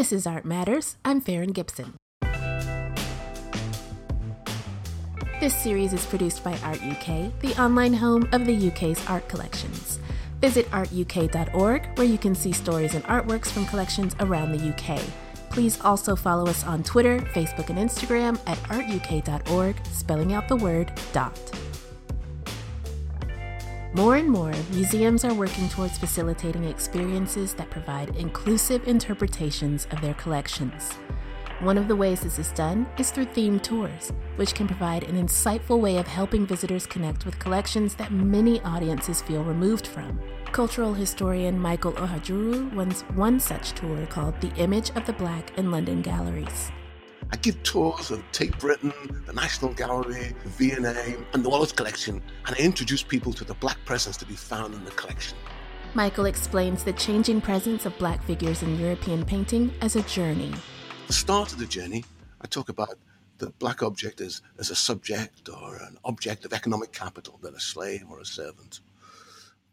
This 0.00 0.12
is 0.12 0.26
Art 0.26 0.46
Matters. 0.46 0.96
I'm 1.04 1.20
Farron 1.20 1.52
Gibson. 1.52 1.98
This 5.40 5.54
series 5.54 5.92
is 5.92 6.06
produced 6.06 6.42
by 6.42 6.56
Art 6.64 6.82
UK, 6.82 7.38
the 7.40 7.54
online 7.60 7.92
home 7.92 8.26
of 8.32 8.46
the 8.46 8.68
UK's 8.70 9.06
art 9.10 9.28
collections. 9.28 9.98
Visit 10.40 10.70
artuk.org, 10.70 11.98
where 11.98 12.06
you 12.06 12.16
can 12.16 12.34
see 12.34 12.50
stories 12.50 12.94
and 12.94 13.04
artworks 13.04 13.48
from 13.48 13.66
collections 13.66 14.16
around 14.20 14.52
the 14.52 14.70
UK. 14.70 14.98
Please 15.50 15.78
also 15.82 16.16
follow 16.16 16.46
us 16.46 16.64
on 16.64 16.82
Twitter, 16.82 17.18
Facebook, 17.34 17.68
and 17.68 17.78
Instagram 17.78 18.40
at 18.46 18.56
artuk.org, 18.70 19.76
spelling 19.88 20.32
out 20.32 20.48
the 20.48 20.56
word 20.56 20.90
dot. 21.12 21.59
More 23.92 24.14
and 24.14 24.30
more, 24.30 24.52
museums 24.70 25.24
are 25.24 25.34
working 25.34 25.68
towards 25.68 25.98
facilitating 25.98 26.62
experiences 26.62 27.54
that 27.54 27.70
provide 27.70 28.14
inclusive 28.14 28.86
interpretations 28.86 29.88
of 29.90 30.00
their 30.00 30.14
collections. 30.14 30.92
One 31.58 31.76
of 31.76 31.88
the 31.88 31.96
ways 31.96 32.20
this 32.20 32.38
is 32.38 32.52
done 32.52 32.86
is 32.98 33.10
through 33.10 33.26
themed 33.26 33.62
tours, 33.62 34.12
which 34.36 34.54
can 34.54 34.68
provide 34.68 35.02
an 35.02 35.20
insightful 35.20 35.80
way 35.80 35.96
of 35.96 36.06
helping 36.06 36.46
visitors 36.46 36.86
connect 36.86 37.26
with 37.26 37.40
collections 37.40 37.96
that 37.96 38.12
many 38.12 38.60
audiences 38.60 39.22
feel 39.22 39.42
removed 39.42 39.88
from. 39.88 40.20
Cultural 40.52 40.94
historian 40.94 41.58
Michael 41.58 41.92
Ohajuru 41.94 42.72
runs 42.76 43.02
one 43.16 43.40
such 43.40 43.72
tour 43.72 44.06
called 44.06 44.40
The 44.40 44.54
Image 44.54 44.90
of 44.90 45.04
the 45.04 45.14
Black 45.14 45.58
in 45.58 45.72
London 45.72 46.00
Galleries. 46.00 46.70
I 47.32 47.36
give 47.36 47.62
tours 47.62 48.10
of 48.10 48.24
Tate 48.32 48.58
Britain, 48.58 48.92
the 49.24 49.32
National 49.32 49.72
Gallery, 49.72 50.34
the 50.42 50.48
V&A, 50.48 51.16
and 51.32 51.44
the 51.44 51.48
Wallace 51.48 51.70
Collection, 51.70 52.20
and 52.46 52.56
I 52.56 52.58
introduce 52.58 53.04
people 53.04 53.32
to 53.34 53.44
the 53.44 53.54
black 53.54 53.78
presence 53.84 54.16
to 54.16 54.26
be 54.26 54.34
found 54.34 54.74
in 54.74 54.84
the 54.84 54.90
collection. 54.92 55.38
Michael 55.94 56.26
explains 56.26 56.82
the 56.82 56.92
changing 56.92 57.40
presence 57.40 57.86
of 57.86 57.96
black 57.98 58.20
figures 58.24 58.62
in 58.64 58.80
European 58.80 59.24
painting 59.24 59.72
as 59.80 59.94
a 59.94 60.02
journey. 60.02 60.52
The 61.06 61.12
start 61.12 61.52
of 61.52 61.58
the 61.58 61.66
journey, 61.66 62.04
I 62.40 62.48
talk 62.48 62.68
about 62.68 62.98
the 63.38 63.50
black 63.58 63.82
object 63.82 64.20
as, 64.20 64.42
as 64.58 64.70
a 64.70 64.76
subject 64.76 65.48
or 65.48 65.76
an 65.76 65.98
object 66.04 66.44
of 66.44 66.52
economic 66.52 66.92
capital, 66.92 67.38
than 67.42 67.54
a 67.54 67.60
slave 67.60 68.06
or 68.10 68.18
a 68.18 68.24
servant. 68.24 68.80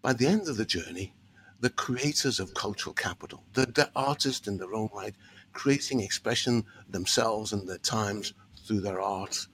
By 0.03 0.13
the 0.13 0.27
end 0.27 0.47
of 0.47 0.57
the 0.57 0.65
journey, 0.65 1.15
the 1.59 1.69
creators 1.71 2.39
of 2.39 2.53
cultural 2.53 2.93
capital, 2.93 3.43
the, 3.53 3.65
the 3.65 3.89
artists 3.95 4.47
in 4.47 4.57
their 4.57 4.75
own 4.75 4.89
right, 4.93 5.15
creating 5.57 5.99
expression 5.99 6.63
themselves 6.87 7.51
and 7.51 7.67
their 7.67 7.79
times 7.79 8.33
through 8.63 8.79
their 8.79 9.01
art. 9.01 9.47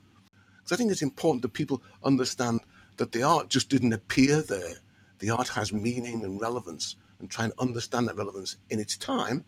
Because 0.58 0.74
I 0.74 0.76
think 0.76 0.92
it's 0.92 1.02
important 1.02 1.42
that 1.44 1.54
people 1.54 1.82
understand 2.04 2.60
that 2.98 3.14
the 3.14 3.24
art 3.24 3.48
just 3.48 3.70
didn't 3.70 3.94
appear 3.94 4.42
there. 4.42 4.76
The 5.20 5.30
art 5.30 5.48
has 5.48 5.72
meaning 5.72 6.26
and 6.26 6.42
relevance, 6.42 6.98
and 7.20 7.32
try 7.32 7.46
and 7.46 7.54
understand 7.58 8.10
that 8.10 8.18
relevance 8.18 8.58
in 8.70 8.82
its 8.82 8.98
time, 8.98 9.46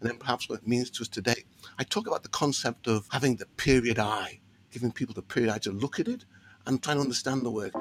and 0.00 0.08
then 0.08 0.16
perhaps 0.16 0.48
what 0.48 0.60
it 0.60 0.68
means 0.68 0.90
to 0.90 1.02
us 1.02 1.08
today. 1.08 1.44
I 1.76 1.82
talk 1.82 2.06
about 2.06 2.22
the 2.22 2.28
concept 2.28 2.86
of 2.86 3.08
having 3.10 3.34
the 3.34 3.46
period 3.46 3.98
eye, 3.98 4.38
giving 4.70 4.92
people 4.92 5.12
the 5.12 5.22
period 5.22 5.52
eye 5.52 5.58
to 5.58 5.72
look 5.72 5.98
at 5.98 6.06
it 6.06 6.24
and 6.66 6.80
trying 6.80 6.98
to 6.98 7.02
understand 7.02 7.42
the 7.42 7.50
work. 7.50 7.74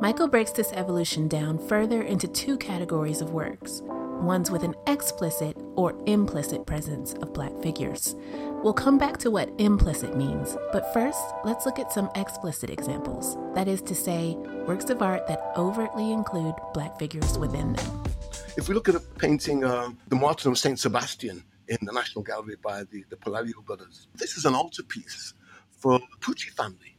Michael 0.00 0.28
breaks 0.28 0.52
this 0.52 0.72
evolution 0.72 1.28
down 1.28 1.58
further 1.58 2.00
into 2.00 2.26
two 2.26 2.56
categories 2.56 3.20
of 3.20 3.32
works 3.32 3.82
ones 4.22 4.50
with 4.50 4.62
an 4.62 4.74
explicit 4.86 5.56
or 5.74 5.94
implicit 6.06 6.66
presence 6.66 7.14
of 7.14 7.32
black 7.32 7.52
figures. 7.62 8.16
We'll 8.62 8.72
come 8.72 8.98
back 8.98 9.18
to 9.18 9.30
what 9.30 9.50
implicit 9.58 10.16
means, 10.16 10.56
but 10.72 10.92
first, 10.92 11.22
let's 11.44 11.66
look 11.66 11.78
at 11.78 11.92
some 11.92 12.10
explicit 12.14 12.70
examples. 12.70 13.36
That 13.54 13.68
is 13.68 13.82
to 13.82 13.94
say, 13.94 14.34
works 14.66 14.90
of 14.90 15.02
art 15.02 15.26
that 15.28 15.52
overtly 15.56 16.12
include 16.12 16.54
black 16.74 16.98
figures 16.98 17.38
within 17.38 17.74
them. 17.74 18.02
If 18.56 18.68
we 18.68 18.74
look 18.74 18.88
at 18.88 18.94
a 18.94 19.00
painting, 19.00 19.60
The 19.60 19.94
Martyrdom 20.10 20.52
of 20.52 20.58
St. 20.58 20.78
Sebastian 20.78 21.44
in 21.68 21.78
the 21.82 21.92
National 21.92 22.22
Gallery 22.22 22.56
by 22.62 22.84
the, 22.84 23.04
the 23.10 23.16
Pollaiuolo 23.16 23.64
brothers, 23.64 24.08
this 24.14 24.36
is 24.36 24.44
an 24.44 24.54
altarpiece 24.54 25.34
for 25.70 25.98
the 25.98 26.06
Pucci 26.20 26.50
family. 26.50 26.96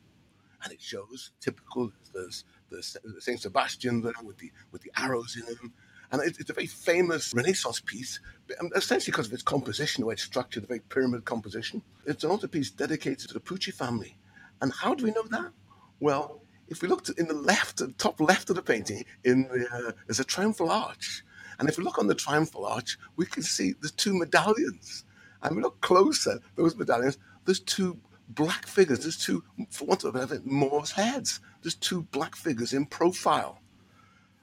And 0.63 0.73
it 0.73 0.81
shows 0.81 1.31
typical, 1.39 1.91
there's, 2.13 2.43
there's 2.69 2.97
St. 3.19 3.39
Sebastian 3.39 4.02
there 4.02 4.13
with 4.23 4.37
the, 4.37 4.52
with 4.71 4.81
the 4.81 4.92
arrows 4.97 5.36
in 5.36 5.47
him, 5.47 5.73
and 6.11 6.21
it's 6.21 6.49
a 6.49 6.53
very 6.53 6.67
famous 6.67 7.33
Renaissance 7.33 7.81
piece, 7.81 8.19
um, 8.59 8.69
essentially 8.75 9.11
because 9.11 9.27
of 9.27 9.33
its 9.33 9.43
composition, 9.43 10.01
the 10.01 10.07
way 10.07 10.13
it's 10.13 10.23
structured, 10.23 10.63
the 10.63 10.67
very 10.67 10.79
pyramid 10.79 11.25
composition. 11.25 11.81
It's 12.05 12.23
an 12.23 12.31
altarpiece 12.31 12.71
dedicated 12.71 13.27
to 13.27 13.33
the 13.33 13.39
Pucci 13.39 13.73
family. 13.73 14.17
And 14.61 14.71
how 14.71 14.93
do 14.93 15.03
we 15.03 15.11
know 15.11 15.23
that? 15.29 15.51
Well, 15.99 16.41
if 16.69 16.81
we 16.81 16.87
look 16.87 17.07
in 17.17 17.27
the 17.27 17.33
left, 17.33 17.77
the 17.77 17.89
top 17.93 18.19
left 18.19 18.49
of 18.49 18.55
the 18.55 18.61
painting, 18.61 19.03
in 19.23 19.43
the, 19.43 19.67
uh, 19.71 19.91
there's 20.05 20.19
a 20.19 20.23
triumphal 20.23 20.71
arch. 20.71 21.23
And 21.59 21.67
if 21.67 21.77
we 21.77 21.83
look 21.83 21.97
on 21.97 22.07
the 22.07 22.15
triumphal 22.15 22.65
arch, 22.65 22.97
we 23.15 23.25
can 23.25 23.43
see 23.43 23.73
there's 23.81 23.91
two 23.91 24.17
medallions. 24.17 25.05
And 25.41 25.55
we 25.55 25.61
look 25.61 25.79
closer, 25.81 26.39
those 26.55 26.75
medallions, 26.75 27.17
there's 27.45 27.59
two 27.59 27.97
black 28.29 28.67
figures. 28.67 28.99
There's 28.99 29.17
two, 29.17 29.43
for 29.69 29.85
want 29.85 30.03
of 30.03 30.15
a 30.15 30.19
better 30.19 30.41
Moors 30.43 30.91
heads. 30.91 31.39
There's 31.61 31.75
two 31.75 32.03
black 32.11 32.35
figures 32.35 32.73
in 32.73 32.85
profile. 32.85 33.59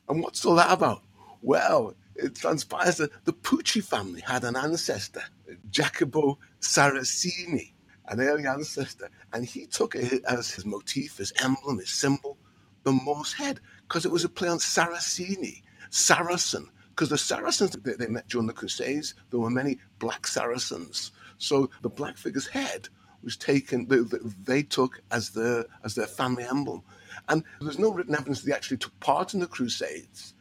And 0.08 0.22
what's 0.22 0.44
all 0.44 0.56
that 0.56 0.72
about? 0.72 1.02
Well, 1.44 1.94
it 2.16 2.37
transpires 2.37 2.97
that 2.97 3.27
the 3.27 3.34
Pucci 3.34 3.84
family 3.84 4.22
had 4.22 4.44
an 4.44 4.56
ancestor, 4.56 5.25
Jacopo 5.71 6.38
Saracini, 6.62 7.75
an 8.09 8.22
early 8.22 8.47
ancestor, 8.47 9.10
and 9.34 9.44
he 9.44 9.66
took 9.66 9.94
it 9.94 10.25
as 10.25 10.50
his 10.50 10.65
motif, 10.65 11.19
his 11.19 11.34
emblem, 11.43 11.81
his 11.81 11.91
symbol, 11.91 12.38
the 12.84 12.93
Moor's 12.93 13.34
head, 13.34 13.60
because 13.82 14.06
it 14.06 14.10
was 14.10 14.25
a 14.25 14.28
play 14.31 14.49
on 14.49 14.56
Saracini, 14.56 15.60
Saracen, 15.91 16.71
because 16.88 17.10
the 17.10 17.19
Saracens 17.19 17.72
they, 17.72 17.93
they 17.93 18.09
met 18.09 18.26
during 18.28 18.47
the 18.47 18.55
Crusades, 18.55 19.15
there 19.31 19.41
were 19.41 19.50
many 19.50 19.78
black 19.99 20.26
Saracens. 20.26 21.12
So 21.37 21.69
the 21.82 21.91
black 21.91 22.16
figure's 22.16 22.47
head 22.47 22.88
was 23.22 23.37
taken, 23.37 23.87
they, 23.87 23.99
they 24.44 24.62
took 24.62 25.03
as 25.11 25.28
their 25.28 25.66
as 25.84 25.94
their 25.94 26.06
family 26.06 26.44
emblem, 26.44 26.82
and 27.28 27.44
there's 27.61 27.78
no 27.78 27.93
written 27.93 28.15
evidence 28.15 28.41
that 28.41 28.47
they 28.47 28.56
actually 28.56 28.78
took 28.78 28.99
part 29.00 29.34
in 29.34 29.41
the 29.41 29.47
Crusades 29.47 30.32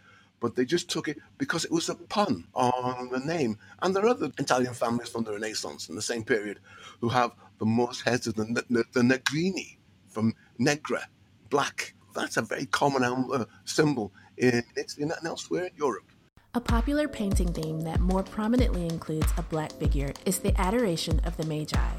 but 0.43 0.57
they 0.57 0.65
just 0.65 0.89
took 0.89 1.07
it 1.07 1.17
because 1.37 1.63
it 1.63 1.71
was 1.71 1.87
a 1.87 1.95
pun 1.95 2.43
on 2.53 3.07
the 3.09 3.19
name. 3.19 3.57
And 3.81 3.95
there 3.95 4.03
are 4.03 4.09
other 4.09 4.29
Italian 4.37 4.73
families 4.73 5.07
from 5.07 5.23
the 5.23 5.31
Renaissance 5.31 5.87
in 5.87 5.95
the 5.95 6.01
same 6.01 6.25
period 6.25 6.59
who 6.99 7.07
have 7.07 7.31
the 7.59 7.65
most 7.65 8.01
heads 8.01 8.27
of 8.27 8.35
the, 8.35 8.43
the, 8.69 8.83
the 8.91 8.99
Negrini 8.99 9.77
from 10.09 10.35
Negra, 10.57 11.07
black. 11.49 11.93
That's 12.13 12.35
a 12.35 12.41
very 12.41 12.65
common 12.65 13.05
uh, 13.05 13.45
symbol 13.63 14.11
in 14.37 14.63
Italy 14.75 15.03
and 15.03 15.13
elsewhere 15.25 15.67
in 15.67 15.71
Europe. 15.77 16.11
A 16.55 16.59
popular 16.59 17.07
painting 17.07 17.53
theme 17.53 17.79
that 17.81 18.01
more 18.01 18.21
prominently 18.21 18.83
includes 18.87 19.31
a 19.37 19.43
black 19.43 19.71
figure 19.71 20.11
is 20.25 20.39
the 20.39 20.53
Adoration 20.59 21.21
of 21.23 21.37
the 21.37 21.45
Magi. 21.45 21.93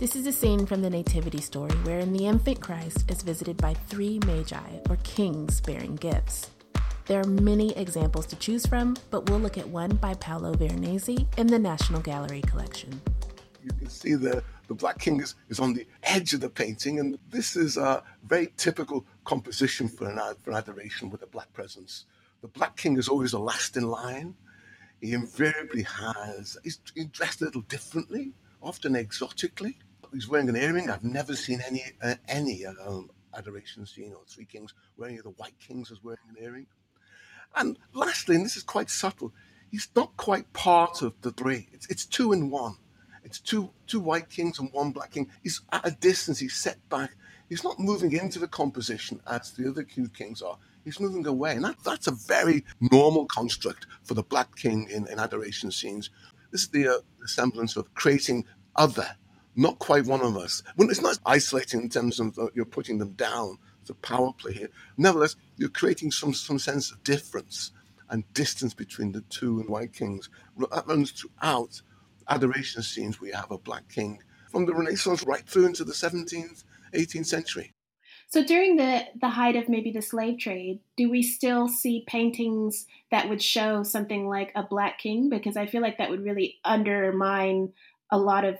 This 0.00 0.16
is 0.16 0.26
a 0.26 0.32
scene 0.32 0.66
from 0.66 0.82
the 0.82 0.90
Nativity 0.90 1.40
story 1.40 1.76
wherein 1.84 2.12
the 2.12 2.26
infant 2.26 2.60
Christ 2.60 3.08
is 3.08 3.22
visited 3.22 3.56
by 3.58 3.74
three 3.74 4.18
magi, 4.26 4.80
or 4.90 4.96
kings 5.04 5.60
bearing 5.60 5.94
gifts. 5.94 6.50
There 7.06 7.20
are 7.20 7.24
many 7.24 7.70
examples 7.76 8.26
to 8.26 8.36
choose 8.36 8.66
from, 8.66 8.96
but 9.10 9.30
we'll 9.30 9.38
look 9.38 9.56
at 9.56 9.68
one 9.68 9.94
by 9.94 10.14
Paolo 10.14 10.54
Veronese 10.54 11.24
in 11.36 11.46
the 11.46 11.58
National 11.58 12.00
Gallery 12.00 12.40
collection. 12.40 13.00
You 13.62 13.70
can 13.78 13.88
see 13.88 14.14
the, 14.14 14.42
the 14.66 14.74
Black 14.74 14.98
King 14.98 15.20
is, 15.20 15.36
is 15.48 15.60
on 15.60 15.72
the 15.72 15.86
edge 16.02 16.34
of 16.34 16.40
the 16.40 16.48
painting, 16.48 16.98
and 16.98 17.16
this 17.30 17.54
is 17.54 17.76
a 17.76 18.02
very 18.26 18.52
typical 18.56 19.06
composition 19.24 19.86
for 19.86 20.10
an, 20.10 20.18
for 20.42 20.50
an 20.50 20.56
adoration 20.56 21.08
with 21.08 21.22
a 21.22 21.28
black 21.28 21.52
presence. 21.52 22.06
The 22.42 22.48
Black 22.48 22.76
King 22.76 22.98
is 22.98 23.08
always 23.08 23.30
the 23.30 23.38
last 23.38 23.76
in 23.76 23.88
line. 23.88 24.34
He 25.00 25.12
invariably 25.12 25.82
has, 25.84 26.56
he's, 26.64 26.80
he's 26.92 27.06
dressed 27.06 27.40
a 27.40 27.44
little 27.44 27.62
differently, 27.62 28.32
often 28.60 28.96
exotically. 28.96 29.78
He's 30.12 30.26
wearing 30.26 30.48
an 30.48 30.56
earring. 30.56 30.90
I've 30.90 31.04
never 31.04 31.36
seen 31.36 31.60
any 31.64 31.84
uh, 32.02 32.14
any 32.26 32.64
um, 32.66 33.10
adoration 33.36 33.86
scene 33.86 34.12
or 34.12 34.22
three 34.26 34.44
kings 34.44 34.72
wearing 34.96 35.16
the 35.18 35.30
white 35.30 35.58
kings 35.60 35.92
as 35.92 36.02
wearing 36.02 36.18
an 36.30 36.42
earring. 36.42 36.66
And 37.54 37.78
lastly, 37.92 38.36
and 38.36 38.44
this 38.44 38.56
is 38.56 38.62
quite 38.62 38.90
subtle, 38.90 39.32
he's 39.70 39.88
not 39.94 40.16
quite 40.16 40.52
part 40.52 41.02
of 41.02 41.14
the 41.22 41.30
three. 41.30 41.68
It's, 41.72 41.86
it's 41.86 42.04
two 42.04 42.32
in 42.32 42.50
one. 42.50 42.76
It's 43.24 43.40
two 43.40 43.70
two 43.86 44.00
white 44.00 44.30
kings 44.30 44.58
and 44.58 44.72
one 44.72 44.92
black 44.92 45.10
king. 45.12 45.28
He's 45.42 45.60
at 45.72 45.86
a 45.86 45.90
distance. 45.90 46.38
He's 46.38 46.54
set 46.54 46.88
back. 46.88 47.16
He's 47.48 47.64
not 47.64 47.78
moving 47.78 48.12
into 48.12 48.38
the 48.38 48.48
composition 48.48 49.20
as 49.26 49.52
the 49.52 49.68
other 49.68 49.82
two 49.82 50.08
kings 50.08 50.42
are. 50.42 50.58
He's 50.84 51.00
moving 51.00 51.26
away, 51.26 51.56
and 51.56 51.64
that, 51.64 51.76
that's 51.84 52.06
a 52.06 52.12
very 52.12 52.64
normal 52.80 53.26
construct 53.26 53.86
for 54.04 54.14
the 54.14 54.22
black 54.22 54.54
king 54.54 54.88
in, 54.88 55.08
in 55.08 55.18
adoration 55.18 55.72
scenes. 55.72 56.10
This 56.52 56.62
is 56.62 56.68
the, 56.68 56.88
uh, 56.88 56.98
semblance 57.26 57.76
of 57.76 57.92
creating 57.94 58.44
other, 58.76 59.16
not 59.56 59.78
quite 59.80 60.06
one 60.06 60.20
of 60.20 60.36
us. 60.36 60.62
When 60.76 60.88
it's 60.88 61.02
not 61.02 61.18
isolating 61.26 61.82
in 61.82 61.88
terms 61.88 62.20
of 62.20 62.38
uh, 62.38 62.48
you're 62.54 62.64
putting 62.64 62.98
them 62.98 63.12
down, 63.12 63.58
the 63.86 63.94
power 63.94 64.32
play 64.32 64.52
here. 64.52 64.70
Nevertheless, 64.96 65.36
you're 65.56 65.68
creating 65.68 66.10
some, 66.10 66.34
some 66.34 66.58
sense 66.58 66.90
of 66.90 67.02
difference 67.04 67.72
and 68.10 68.24
distance 68.34 68.74
between 68.74 69.12
the 69.12 69.22
two 69.22 69.60
and 69.60 69.68
white 69.68 69.92
kings. 69.92 70.28
That 70.70 70.86
runs 70.86 71.10
throughout 71.10 71.82
adoration 72.28 72.82
scenes 72.82 73.20
where 73.20 73.30
you 73.30 73.36
have 73.36 73.50
a 73.50 73.58
black 73.58 73.88
king 73.88 74.22
from 74.50 74.66
the 74.66 74.74
Renaissance 74.74 75.24
right 75.24 75.46
through 75.46 75.66
into 75.66 75.84
the 75.84 75.92
17th, 75.92 76.64
18th 76.94 77.26
century. 77.26 77.74
So 78.28 78.44
during 78.44 78.76
the, 78.76 79.02
the 79.20 79.28
height 79.28 79.54
of 79.54 79.68
maybe 79.68 79.92
the 79.92 80.02
slave 80.02 80.38
trade, 80.38 80.80
do 80.96 81.08
we 81.08 81.22
still 81.22 81.68
see 81.68 82.04
paintings 82.08 82.86
that 83.10 83.28
would 83.28 83.42
show 83.42 83.84
something 83.84 84.28
like 84.28 84.50
a 84.56 84.64
black 84.64 84.98
king? 84.98 85.28
Because 85.28 85.56
I 85.56 85.66
feel 85.66 85.80
like 85.80 85.98
that 85.98 86.10
would 86.10 86.24
really 86.24 86.56
undermine 86.64 87.72
a 88.10 88.18
lot 88.18 88.44
of 88.44 88.58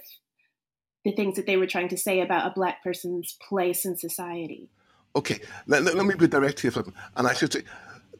the 1.04 1.12
things 1.12 1.36
that 1.36 1.46
they 1.46 1.56
were 1.56 1.66
trying 1.66 1.88
to 1.88 1.96
say 1.96 2.20
about 2.20 2.50
a 2.50 2.54
black 2.54 2.82
person's 2.82 3.36
place 3.48 3.84
in 3.84 3.96
society. 3.96 4.68
Okay, 5.16 5.40
let, 5.66 5.82
let, 5.82 5.94
let 5.94 6.06
me 6.06 6.14
be 6.14 6.28
direct 6.28 6.60
here, 6.60 6.72
and 7.16 7.26
I 7.26 7.32
should 7.32 7.52
say, 7.52 7.62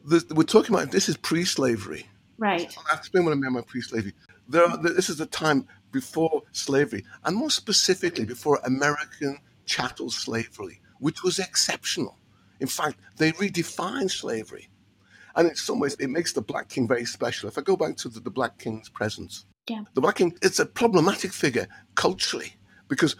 this, 0.03 0.25
we're 0.29 0.43
talking 0.43 0.73
about 0.73 0.91
this 0.91 1.07
is 1.07 1.15
pre-slavery. 1.15 2.07
Right. 2.39 2.75
I'll 2.89 2.97
explain 2.97 3.23
what 3.23 3.31
I 3.31 3.35
mean 3.35 3.53
by 3.53 3.61
pre-slavery. 3.61 4.13
There, 4.49 4.65
are, 4.65 4.77
this 4.77 5.07
is 5.07 5.17
the 5.17 5.27
time 5.27 5.67
before 5.91 6.41
slavery, 6.53 7.05
and 7.23 7.35
more 7.35 7.51
specifically 7.51 8.25
before 8.25 8.59
American 8.63 9.37
chattel 9.65 10.09
slavery, 10.09 10.81
which 10.99 11.21
was 11.21 11.37
exceptional. 11.37 12.17
In 12.59 12.67
fact, 12.67 12.99
they 13.17 13.31
redefined 13.33 14.09
slavery. 14.09 14.69
And 15.35 15.49
in 15.49 15.55
some 15.55 15.79
ways, 15.79 15.95
it 15.99 16.09
makes 16.09 16.33
the 16.33 16.41
Black 16.41 16.67
King 16.67 16.87
very 16.87 17.05
special. 17.05 17.47
If 17.47 17.59
I 17.59 17.61
go 17.61 17.77
back 17.77 17.95
to 17.97 18.09
the, 18.09 18.19
the 18.19 18.31
Black 18.31 18.57
King's 18.57 18.89
presence, 18.89 19.45
yeah. 19.69 19.83
the 19.93 20.01
Black 20.01 20.15
King, 20.15 20.35
it's 20.41 20.57
a 20.57 20.65
problematic 20.65 21.31
figure 21.31 21.67
culturally 21.93 22.55
because 22.87 23.15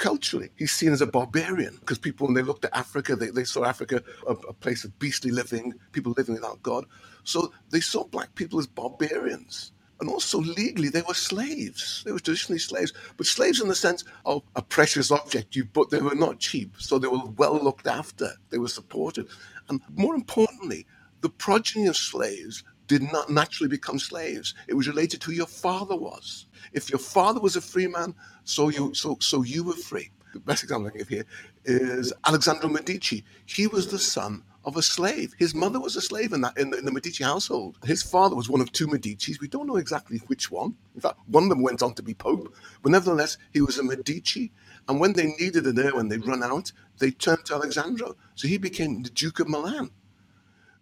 culturally 0.00 0.50
he's 0.56 0.72
seen 0.72 0.92
as 0.92 1.02
a 1.02 1.06
barbarian 1.06 1.76
because 1.80 1.98
people 1.98 2.26
when 2.26 2.34
they 2.34 2.42
looked 2.42 2.64
at 2.64 2.76
africa 2.76 3.14
they, 3.14 3.30
they 3.30 3.44
saw 3.44 3.64
africa 3.64 4.02
a, 4.26 4.32
a, 4.32 4.54
place 4.54 4.84
of 4.84 4.98
beastly 4.98 5.30
living 5.30 5.74
people 5.92 6.14
living 6.16 6.34
without 6.34 6.62
god. 6.62 6.84
So 7.24 7.52
they 7.70 7.80
saw 7.80 8.04
black 8.04 8.34
people 8.34 8.58
as 8.58 8.66
barbarians. 8.66 9.72
And 10.00 10.08
also 10.08 10.40
legally 10.40 10.88
they 10.88 11.02
were 11.02 11.14
slaves. 11.14 12.02
They 12.06 12.12
were 12.12 12.20
traditionally 12.20 12.58
slaves. 12.58 12.92
But 13.18 13.26
slaves 13.26 13.60
in 13.60 13.68
the 13.68 13.74
sense 13.74 14.04
of 14.24 14.42
a 14.56 14.62
precious 14.62 15.10
object. 15.10 15.56
You 15.56 15.66
but 15.66 15.90
they 15.90 16.00
were 16.00 16.14
not 16.14 16.40
cheap 16.40 16.74
so 16.78 16.98
they 16.98 17.08
were 17.08 17.26
well 17.36 17.62
looked 17.62 17.86
after. 17.86 18.30
They 18.50 18.58
were 18.58 18.68
supported. 18.68 19.28
And 19.68 19.80
more 19.94 20.14
importantly 20.14 20.86
the 21.20 21.30
progeny 21.30 21.86
of 21.86 21.96
slaves 21.96 22.64
did 22.90 23.04
not 23.12 23.30
naturally 23.30 23.68
become 23.68 24.00
slaves. 24.00 24.52
It 24.66 24.74
was 24.74 24.88
related 24.88 25.20
to 25.20 25.28
who 25.28 25.32
your 25.34 25.46
father 25.46 25.96
was. 25.96 26.46
If 26.72 26.90
your 26.90 26.98
father 26.98 27.40
was 27.40 27.54
a 27.54 27.60
free 27.60 27.86
man, 27.86 28.16
so 28.42 28.68
you 28.68 28.92
so 28.94 29.16
so 29.20 29.42
you 29.44 29.62
were 29.62 29.74
free. 29.90 30.10
The 30.34 30.40
best 30.40 30.64
example 30.64 30.88
I 30.88 30.90
can 30.90 30.98
give 30.98 31.08
here 31.08 31.26
is 31.64 32.12
Alexandro 32.26 32.68
Medici. 32.68 33.24
He 33.46 33.68
was 33.68 33.86
the 33.92 33.98
son 34.00 34.42
of 34.64 34.76
a 34.76 34.82
slave. 34.82 35.34
His 35.38 35.54
mother 35.54 35.78
was 35.80 35.94
a 35.94 36.00
slave 36.00 36.32
in 36.32 36.40
that 36.40 36.58
in 36.58 36.70
the, 36.70 36.78
in 36.78 36.84
the 36.84 36.90
Medici 36.90 37.22
household. 37.22 37.78
His 37.84 38.02
father 38.02 38.34
was 38.34 38.48
one 38.50 38.60
of 38.60 38.72
two 38.72 38.88
Medicis. 38.88 39.40
We 39.40 39.46
don't 39.46 39.68
know 39.68 39.76
exactly 39.76 40.18
which 40.26 40.50
one. 40.50 40.74
In 40.96 41.00
fact, 41.00 41.20
one 41.28 41.44
of 41.44 41.48
them 41.48 41.62
went 41.62 41.82
on 41.84 41.94
to 41.94 42.02
be 42.02 42.14
pope. 42.14 42.52
But 42.82 42.90
nevertheless, 42.90 43.38
he 43.52 43.60
was 43.60 43.78
a 43.78 43.84
Medici. 43.84 44.50
And 44.88 44.98
when 44.98 45.12
they 45.12 45.28
needed 45.38 45.64
an 45.68 45.78
heir, 45.78 45.94
when 45.94 46.08
they 46.08 46.18
run 46.18 46.42
out, 46.42 46.72
they 46.98 47.12
turned 47.12 47.44
to 47.46 47.54
Alexandro. 47.54 48.16
So 48.34 48.48
he 48.48 48.58
became 48.58 49.04
the 49.04 49.10
Duke 49.10 49.38
of 49.38 49.48
Milan. 49.48 49.92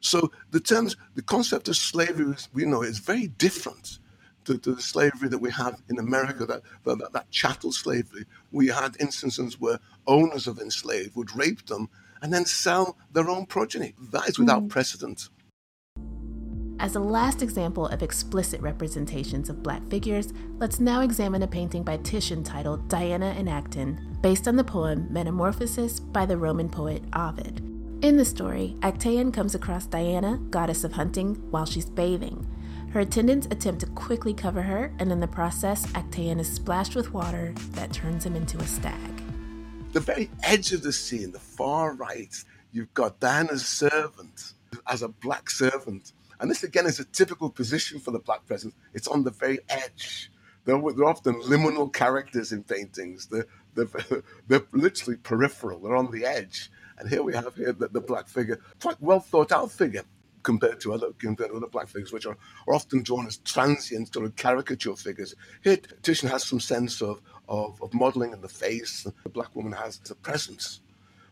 So 0.00 0.30
the 0.50 0.60
terms, 0.60 0.96
the 1.14 1.22
concept 1.22 1.68
of 1.68 1.76
slavery, 1.76 2.34
we 2.52 2.64
know, 2.64 2.82
is 2.82 2.98
very 2.98 3.28
different 3.28 3.98
to, 4.44 4.58
to 4.58 4.74
the 4.74 4.82
slavery 4.82 5.28
that 5.28 5.38
we 5.38 5.50
have 5.50 5.82
in 5.90 5.98
America, 5.98 6.46
that, 6.46 6.62
that, 6.84 7.12
that 7.12 7.30
chattel 7.30 7.72
slavery. 7.72 8.24
We 8.52 8.68
had 8.68 8.96
instances 9.00 9.60
where 9.60 9.78
owners 10.06 10.46
of 10.46 10.58
enslaved 10.58 11.16
would 11.16 11.36
rape 11.36 11.66
them 11.66 11.88
and 12.22 12.32
then 12.32 12.44
sell 12.44 12.96
their 13.12 13.28
own 13.28 13.46
progeny. 13.46 13.94
That 14.12 14.28
is 14.28 14.38
without 14.38 14.64
mm. 14.64 14.68
precedent. 14.68 15.28
As 16.80 16.94
a 16.94 17.00
last 17.00 17.42
example 17.42 17.88
of 17.88 18.04
explicit 18.04 18.60
representations 18.60 19.50
of 19.50 19.64
black 19.64 19.84
figures, 19.88 20.32
let's 20.58 20.78
now 20.78 21.00
examine 21.00 21.42
a 21.42 21.48
painting 21.48 21.82
by 21.82 21.96
Titian 21.98 22.44
titled 22.44 22.88
Diana 22.88 23.34
in 23.36 23.46
Actaeon, 23.46 24.22
based 24.22 24.46
on 24.46 24.54
the 24.54 24.62
poem 24.62 25.08
Metamorphosis 25.10 25.98
by 25.98 26.24
the 26.24 26.36
Roman 26.36 26.68
poet 26.68 27.02
Ovid. 27.14 27.67
In 28.00 28.16
the 28.16 28.24
story, 28.24 28.76
Actaeon 28.78 29.34
comes 29.34 29.56
across 29.56 29.86
Diana, 29.86 30.38
goddess 30.50 30.84
of 30.84 30.92
hunting, 30.92 31.34
while 31.50 31.66
she's 31.66 31.90
bathing. 31.90 32.46
Her 32.92 33.00
attendants 33.00 33.48
attempt 33.50 33.80
to 33.80 33.88
quickly 33.88 34.32
cover 34.32 34.62
her, 34.62 34.92
and 35.00 35.10
in 35.10 35.18
the 35.18 35.26
process, 35.26 35.84
Actaeon 35.86 36.38
is 36.38 36.48
splashed 36.48 36.94
with 36.94 37.12
water 37.12 37.52
that 37.72 37.92
turns 37.92 38.24
him 38.24 38.36
into 38.36 38.56
a 38.58 38.66
stag. 38.68 39.22
The 39.94 39.98
very 39.98 40.30
edge 40.44 40.70
of 40.72 40.84
the 40.84 40.92
scene, 40.92 41.32
the 41.32 41.40
far 41.40 41.92
right, 41.92 42.32
you've 42.70 42.94
got 42.94 43.18
Diana's 43.18 43.66
servant 43.66 44.52
as 44.86 45.02
a 45.02 45.08
black 45.08 45.50
servant. 45.50 46.12
And 46.38 46.48
this 46.48 46.62
again 46.62 46.86
is 46.86 47.00
a 47.00 47.04
typical 47.04 47.50
position 47.50 47.98
for 47.98 48.12
the 48.12 48.20
black 48.20 48.46
presence. 48.46 48.74
It's 48.94 49.08
on 49.08 49.24
the 49.24 49.32
very 49.32 49.58
edge. 49.68 50.30
They're, 50.66 50.80
they're 50.80 51.04
often 51.04 51.42
liminal 51.42 51.92
characters 51.92 52.52
in 52.52 52.62
paintings. 52.62 53.26
They're, 53.26 53.46
they're, 53.74 54.22
they're 54.46 54.66
literally 54.70 55.16
peripheral. 55.16 55.80
They're 55.80 55.96
on 55.96 56.12
the 56.12 56.24
edge. 56.24 56.70
And 56.98 57.08
here 57.08 57.22
we 57.22 57.34
have 57.34 57.54
here 57.54 57.72
the, 57.72 57.88
the 57.88 58.00
black 58.00 58.28
figure, 58.28 58.60
quite 58.80 59.00
well 59.00 59.20
thought 59.20 59.52
out 59.52 59.70
figure 59.70 60.04
compared 60.42 60.80
to 60.80 60.92
other 60.92 61.08
compared 61.18 61.50
to 61.50 61.56
other 61.56 61.66
black 61.66 61.88
figures, 61.88 62.12
which 62.12 62.26
are, 62.26 62.36
are 62.66 62.74
often 62.74 63.02
drawn 63.02 63.26
as 63.26 63.36
transient 63.38 64.12
sort 64.12 64.26
of 64.26 64.36
caricature 64.36 64.96
figures. 64.96 65.34
Here, 65.62 65.78
Titian 66.02 66.28
has 66.28 66.44
some 66.44 66.60
sense 66.60 67.02
of, 67.02 67.20
of, 67.48 67.80
of 67.82 67.92
modeling 67.94 68.32
in 68.32 68.40
the 68.40 68.48
face. 68.48 69.06
The 69.24 69.28
black 69.28 69.54
woman 69.54 69.72
has 69.72 70.00
a 70.10 70.14
presence. 70.14 70.80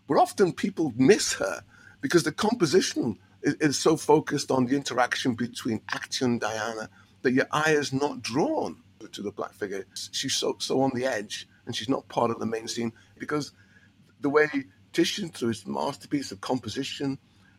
But 0.09 0.19
often 0.19 0.53
people 0.53 0.93
miss 0.97 1.33
her 1.35 1.63
because 2.01 2.23
the 2.23 2.33
composition 2.33 3.19
is, 3.43 3.55
is 3.55 3.79
so 3.79 3.97
focused 3.97 4.51
on 4.51 4.67
the 4.67 4.77
interaction 4.77 5.35
between 5.35 5.81
Actaeon 5.93 6.25
and 6.27 6.41
Diana 6.41 6.89
that 7.23 7.33
your 7.33 7.47
eye 7.51 7.73
is 7.73 7.93
not 7.93 8.23
drawn 8.23 8.77
to 9.11 9.23
the 9.23 9.33
black 9.33 9.53
figure. 9.53 9.87
She's 10.12 10.35
so 10.35 10.57
so 10.59 10.81
on 10.81 10.91
the 10.95 11.07
edge, 11.07 11.49
and 11.65 11.75
she's 11.75 11.89
not 11.89 12.09
part 12.09 12.31
of 12.31 12.39
the 12.39 12.47
main 12.47 12.69
scene 12.69 12.93
because 13.19 13.53
the 14.21 14.31
way 14.31 14.49
Titian, 14.97 15.29
through 15.29 15.49
his 15.49 15.67
masterpiece 15.67 16.33
of 16.33 16.41
composition 16.41 17.19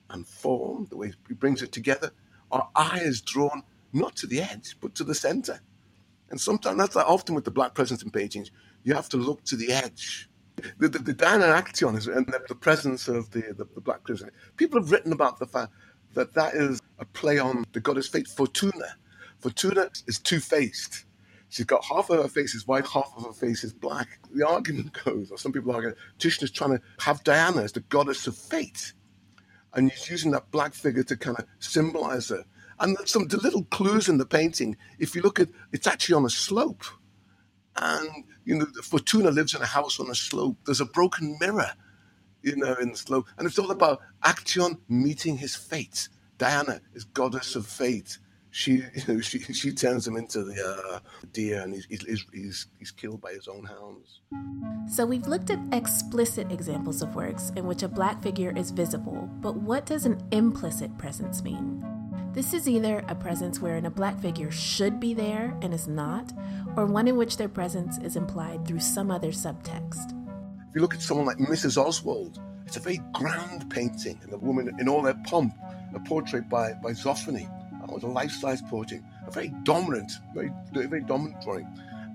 and 0.09 0.27
form, 0.27 0.87
the 0.89 0.97
way 0.97 1.13
he 1.27 1.35
brings 1.35 1.61
it 1.61 1.71
together, 1.71 2.09
our 2.51 2.67
eye 2.75 2.99
is 3.03 3.21
drawn 3.21 3.61
not 3.93 4.15
to 4.15 4.25
the 4.25 4.41
edge, 4.41 4.75
but 4.81 4.95
to 4.95 5.03
the 5.03 5.13
center. 5.13 5.59
And 6.31 6.41
sometimes 6.41 6.79
that's 6.79 6.95
like 6.95 7.07
often 7.07 7.35
with 7.35 7.45
the 7.45 7.51
black 7.51 7.75
presence 7.75 8.01
in 8.01 8.09
paintings, 8.09 8.49
you 8.83 8.95
have 8.95 9.07
to 9.09 9.17
look 9.17 9.43
to 9.45 9.55
the 9.55 9.71
edge. 9.71 10.27
The, 10.79 10.89
the, 10.89 10.97
the 10.97 11.13
Actaeon 11.13 11.95
is 11.95 12.07
and 12.07 12.25
the, 12.25 12.41
the 12.47 12.55
presence 12.55 13.07
of 13.07 13.29
the, 13.29 13.41
the, 13.55 13.67
the 13.75 13.81
black 13.81 14.03
presence. 14.03 14.31
People 14.55 14.81
have 14.81 14.91
written 14.91 15.13
about 15.13 15.37
the 15.37 15.45
fact 15.45 15.71
that 16.15 16.33
that 16.33 16.55
is 16.55 16.81
a 16.97 17.05
play 17.05 17.37
on 17.37 17.65
the 17.71 17.79
goddess 17.79 18.07
fate, 18.07 18.27
Fortuna. 18.27 18.95
Fortuna 19.37 19.91
is 20.07 20.17
two 20.17 20.39
faced. 20.39 21.05
She's 21.49 21.65
got 21.65 21.83
half 21.85 22.09
of 22.09 22.21
her 22.21 22.27
face 22.27 22.53
is 22.55 22.67
white, 22.67 22.85
half 22.85 23.11
of 23.15 23.23
her 23.25 23.33
face 23.33 23.63
is 23.63 23.73
black. 23.73 24.19
The 24.33 24.45
argument 24.47 24.97
goes, 25.05 25.31
or 25.31 25.37
some 25.37 25.53
people 25.53 25.73
argue, 25.73 25.93
Titian 26.19 26.43
is 26.43 26.51
trying 26.51 26.77
to 26.77 26.81
have 26.99 27.23
Diana 27.23 27.63
as 27.63 27.71
the 27.71 27.79
goddess 27.81 28.27
of 28.27 28.37
fate. 28.37 28.93
And 29.73 29.91
he's 29.91 30.09
using 30.09 30.31
that 30.31 30.51
black 30.51 30.73
figure 30.73 31.03
to 31.03 31.15
kind 31.15 31.37
of 31.37 31.45
symbolize 31.59 32.29
her. 32.29 32.43
And 32.79 32.97
some 33.05 33.27
the 33.27 33.37
little 33.37 33.63
clues 33.65 34.09
in 34.09 34.17
the 34.17 34.25
painting, 34.25 34.75
if 34.99 35.15
you 35.15 35.21
look 35.21 35.39
at 35.39 35.49
it's 35.71 35.87
actually 35.87 36.15
on 36.15 36.25
a 36.25 36.29
slope. 36.29 36.83
And 37.77 38.25
you 38.43 38.55
know, 38.55 38.65
Fortuna 38.83 39.31
lives 39.31 39.55
in 39.55 39.61
a 39.61 39.65
house 39.65 39.99
on 39.99 40.09
a 40.09 40.15
slope. 40.15 40.57
There's 40.65 40.81
a 40.81 40.85
broken 40.85 41.37
mirror, 41.39 41.71
you 42.41 42.55
know, 42.55 42.75
in 42.75 42.91
the 42.91 42.97
slope. 42.97 43.27
And 43.37 43.47
it's 43.47 43.59
all 43.59 43.71
about 43.71 44.01
Actaeon 44.23 44.79
meeting 44.89 45.37
his 45.37 45.55
fate. 45.55 46.09
Diana 46.37 46.81
is 46.93 47.03
goddess 47.03 47.55
of 47.55 47.65
fate 47.65 48.19
she 48.57 48.71
you 48.95 49.03
know 49.07 49.19
she 49.21 49.39
she 49.39 49.71
turns 49.71 50.07
him 50.07 50.17
into 50.17 50.43
the 50.43 50.57
uh, 50.65 50.99
deer 51.31 51.61
and 51.61 51.75
he's, 51.75 51.85
he's 51.85 52.25
he's 52.33 52.67
he's 52.79 52.91
killed 52.91 53.21
by 53.21 53.31
his 53.31 53.47
own 53.47 53.63
hounds. 53.63 54.21
So 54.89 55.05
we've 55.05 55.27
looked 55.27 55.51
at 55.51 55.59
explicit 55.71 56.51
examples 56.51 57.03
of 57.03 57.13
works 57.13 57.51
in 57.55 57.67
which 57.67 57.83
a 57.83 57.87
black 57.87 58.23
figure 58.23 58.51
is 58.55 58.71
visible, 58.71 59.29
but 59.41 59.57
what 59.57 59.85
does 59.85 60.05
an 60.05 60.19
implicit 60.31 60.97
presence 60.97 61.43
mean? 61.43 61.85
This 62.33 62.53
is 62.53 62.67
either 62.67 63.03
a 63.07 63.15
presence 63.15 63.59
wherein 63.59 63.85
a 63.85 63.91
black 63.91 64.19
figure 64.19 64.51
should 64.51 64.99
be 64.99 65.13
there 65.13 65.57
and 65.61 65.73
is 65.73 65.87
not, 65.87 66.33
or 66.75 66.85
one 66.85 67.07
in 67.07 67.15
which 67.15 67.37
their 67.37 67.49
presence 67.49 67.97
is 67.99 68.15
implied 68.15 68.65
through 68.65 68.79
some 68.79 69.11
other 69.11 69.31
subtext. 69.31 70.11
If 70.69 70.75
you 70.75 70.81
look 70.81 70.93
at 70.93 71.01
someone 71.01 71.25
like 71.25 71.37
Mrs. 71.37 71.77
Oswald, 71.77 72.39
it's 72.65 72.77
a 72.77 72.79
very 72.79 73.01
grand 73.13 73.69
painting, 73.69 74.19
and 74.21 74.31
the 74.31 74.37
woman 74.37 74.75
in 74.79 74.87
all 74.87 75.01
their 75.01 75.19
pomp, 75.25 75.55
a 75.95 75.99
portrait 75.99 76.47
by, 76.49 76.73
by 76.73 76.91
Zoffany 76.91 77.49
that 77.87 77.93
was 77.93 78.03
a 78.03 78.07
life-size 78.07 78.61
portrait, 78.63 79.01
a 79.25 79.31
very 79.31 79.53
dominant, 79.63 80.11
very, 80.33 80.51
very 80.71 81.01
dominant 81.01 81.41
drawing, 81.41 81.67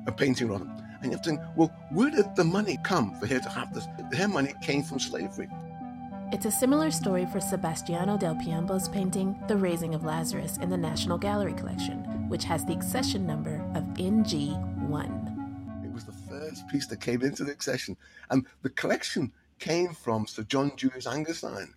a 0.07 0.13
painting 0.13 0.49
rather. 0.49 0.67
And 1.01 1.07
you 1.07 1.13
have 1.13 1.23
to 1.23 1.31
think, 1.31 1.41
well, 1.57 1.73
where 1.91 2.11
did 2.11 2.37
the 2.37 2.45
money 2.45 2.79
come 2.85 3.15
for 3.19 3.27
her 3.27 3.41
to 3.41 3.49
have 3.49 3.75
this? 3.75 3.87
Her 4.17 4.29
money 4.29 4.55
came 4.63 4.83
from 4.83 5.01
slavery. 5.01 5.49
It's 6.33 6.47
a 6.47 6.51
similar 6.51 6.91
story 6.91 7.27
for 7.27 7.41
Sebastiano 7.41 8.17
del 8.17 8.37
Piombo's 8.37 8.89
painting, 8.89 9.37
The 9.49 9.57
Raising 9.57 9.95
of 9.95 10.05
Lazarus, 10.05 10.57
in 10.59 10.71
the 10.71 10.77
National 10.77 11.19
Gallery 11.19 11.53
collection, 11.53 11.99
which 12.29 12.45
has 12.45 12.65
the 12.65 12.73
accession 12.73 13.27
number 13.27 13.57
of 13.75 13.83
NG1. 13.95 15.85
It 15.85 15.93
was 15.93 16.05
the 16.05 16.13
first 16.13 16.67
piece 16.69 16.87
that 16.87 17.01
came 17.01 17.23
into 17.23 17.45
the 17.45 17.53
accession, 17.53 17.97
and 18.31 18.47
the 18.63 18.71
collection 18.71 19.33
came 19.59 19.93
from 19.93 20.27
Sir 20.27 20.43
John 20.45 20.73
Julius 20.77 21.07
Angerstein. 21.07 21.75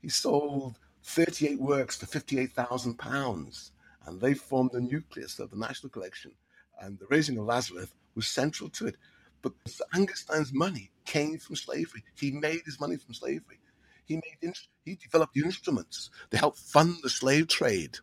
He 0.00 0.08
sold 0.08 0.78
38 1.04 1.60
works 1.60 1.96
for 1.96 2.06
£58,000, 2.06 3.70
and 4.06 4.20
they 4.20 4.34
formed 4.34 4.70
the 4.72 4.80
nucleus 4.80 5.38
of 5.38 5.50
the 5.50 5.56
National 5.56 5.90
Collection. 5.90 6.32
And 6.80 6.98
the 6.98 7.06
raising 7.08 7.38
of 7.38 7.46
Lazarus 7.46 7.92
was 8.14 8.26
central 8.26 8.68
to 8.70 8.86
it. 8.86 8.96
But 9.42 9.52
Angerstein's 9.94 10.52
money 10.52 10.90
came 11.04 11.38
from 11.38 11.56
slavery. 11.56 12.04
He 12.14 12.30
made 12.30 12.62
his 12.64 12.80
money 12.80 12.96
from 12.96 13.14
slavery. 13.14 13.60
He 14.04 14.16
made 14.16 14.54
he 14.84 14.96
developed 14.96 15.36
instruments 15.36 16.10
to 16.30 16.36
help 16.36 16.56
fund 16.56 16.96
the 17.02 17.10
slave 17.10 17.48
trade. 17.48 17.98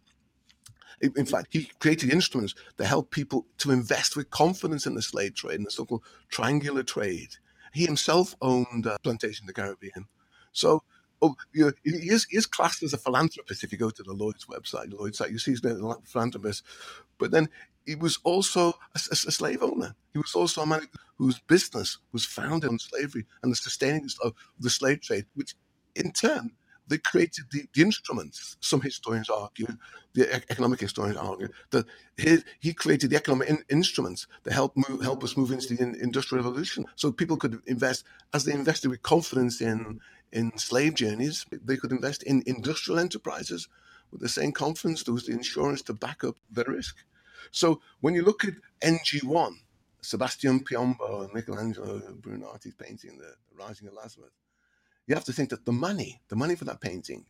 In 1.01 1.25
fact, 1.25 1.47
he 1.51 1.71
created 1.79 2.11
instruments 2.11 2.55
that 2.77 2.85
help 2.85 3.11
people 3.11 3.45
to 3.59 3.71
invest 3.71 4.17
with 4.17 4.29
confidence 4.29 4.85
in 4.85 4.95
the 4.95 5.01
slave 5.01 5.35
trade, 5.35 5.55
in 5.55 5.63
the 5.63 5.71
so-called 5.71 6.03
triangular 6.29 6.83
trade. 6.83 7.35
He 7.73 7.85
himself 7.85 8.35
owned 8.41 8.85
a 8.85 8.97
plantation 8.99 9.43
in 9.43 9.47
the 9.47 9.53
Caribbean. 9.53 10.07
So 10.51 10.83
oh, 11.21 11.35
you 11.53 11.65
know, 11.65 11.71
he, 11.83 12.09
is, 12.09 12.25
he 12.29 12.37
is 12.37 12.45
classed 12.45 12.83
as 12.83 12.93
a 12.93 12.97
philanthropist 12.97 13.63
if 13.63 13.71
you 13.71 13.77
go 13.77 13.89
to 13.89 14.03
the 14.03 14.13
Lloyd's 14.13 14.45
website. 14.45 14.93
Lloyd's 14.93 15.17
site, 15.17 15.31
you 15.31 15.39
see 15.39 15.51
he's 15.51 15.63
a 15.63 15.95
philanthropist. 16.05 16.63
But 17.17 17.31
then 17.31 17.49
he 17.85 17.95
was 17.95 18.19
also 18.23 18.69
a, 18.69 18.99
a, 19.11 19.13
a, 19.13 19.31
slave 19.31 19.63
owner. 19.63 19.95
He 20.13 20.19
was 20.19 20.35
also 20.35 20.61
a 20.61 20.65
man 20.65 20.87
whose 21.17 21.39
business 21.39 21.97
was 22.11 22.25
founded 22.25 22.69
on 22.69 22.79
slavery 22.79 23.25
and 23.43 23.51
the 23.51 23.55
sustaining 23.55 24.07
of 24.23 24.33
the 24.59 24.69
slave 24.69 25.01
trade, 25.01 25.25
which 25.35 25.55
in 25.95 26.11
turn 26.11 26.51
they 26.89 26.97
created 26.97 27.45
the, 27.51 27.65
the 27.73 27.81
instruments. 27.81 28.57
Some 28.59 28.81
historians 28.81 29.29
argue, 29.29 29.67
the 30.13 30.33
economic 30.33 30.79
historians 30.79 31.17
argue, 31.17 31.49
that 31.69 31.85
he, 32.17 32.39
he 32.59 32.73
created 32.73 33.11
the 33.11 33.15
economic 33.15 33.49
in, 33.49 33.63
instruments 33.69 34.27
that 34.43 34.53
help 34.53 34.75
move, 34.75 35.01
help 35.01 35.23
us 35.23 35.37
move 35.37 35.51
into 35.51 35.75
the 35.75 35.81
in, 35.81 35.95
industrial 36.01 36.43
revolution. 36.43 36.85
So 36.95 37.11
people 37.11 37.37
could 37.37 37.61
invest 37.67 38.05
as 38.33 38.43
they 38.43 38.53
invested 38.53 38.89
with 38.89 39.03
confidence 39.03 39.61
in 39.61 39.99
in 40.31 40.57
slave 40.57 40.95
journeys. 40.95 41.45
They 41.51 41.77
could 41.77 41.91
invest 41.91 42.23
in 42.23 42.43
industrial 42.45 42.99
enterprises 42.99 43.67
with 44.11 44.21
the 44.21 44.29
same 44.29 44.51
confidence. 44.51 45.03
There 45.03 45.13
was 45.13 45.25
the 45.25 45.33
insurance 45.33 45.81
to 45.83 45.93
back 45.93 46.23
up 46.23 46.35
the 46.51 46.63
risk. 46.63 46.97
So 47.51 47.81
when 48.01 48.13
you 48.13 48.23
look 48.23 48.43
at 48.45 48.53
NG1, 48.81 49.55
Sebastian 50.01 50.61
Piombo 50.61 51.23
and 51.23 51.33
Michelangelo 51.33 51.99
Buonarroti's 52.21 52.75
painting, 52.75 53.17
The 53.17 53.33
Rising 53.57 53.87
of 53.87 53.93
Lazarus, 53.93 54.33
you 55.07 55.15
have 55.15 55.25
to 55.25 55.33
think 55.33 55.49
that 55.49 55.65
the 55.65 55.71
money, 55.71 56.21
the 56.29 56.35
money 56.35 56.55
for 56.55 56.65
that 56.65 56.81
painting, 56.81 57.25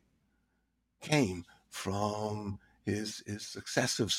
came 1.01 1.45
from 1.69 2.59
his 2.85 3.23
his 3.25 3.55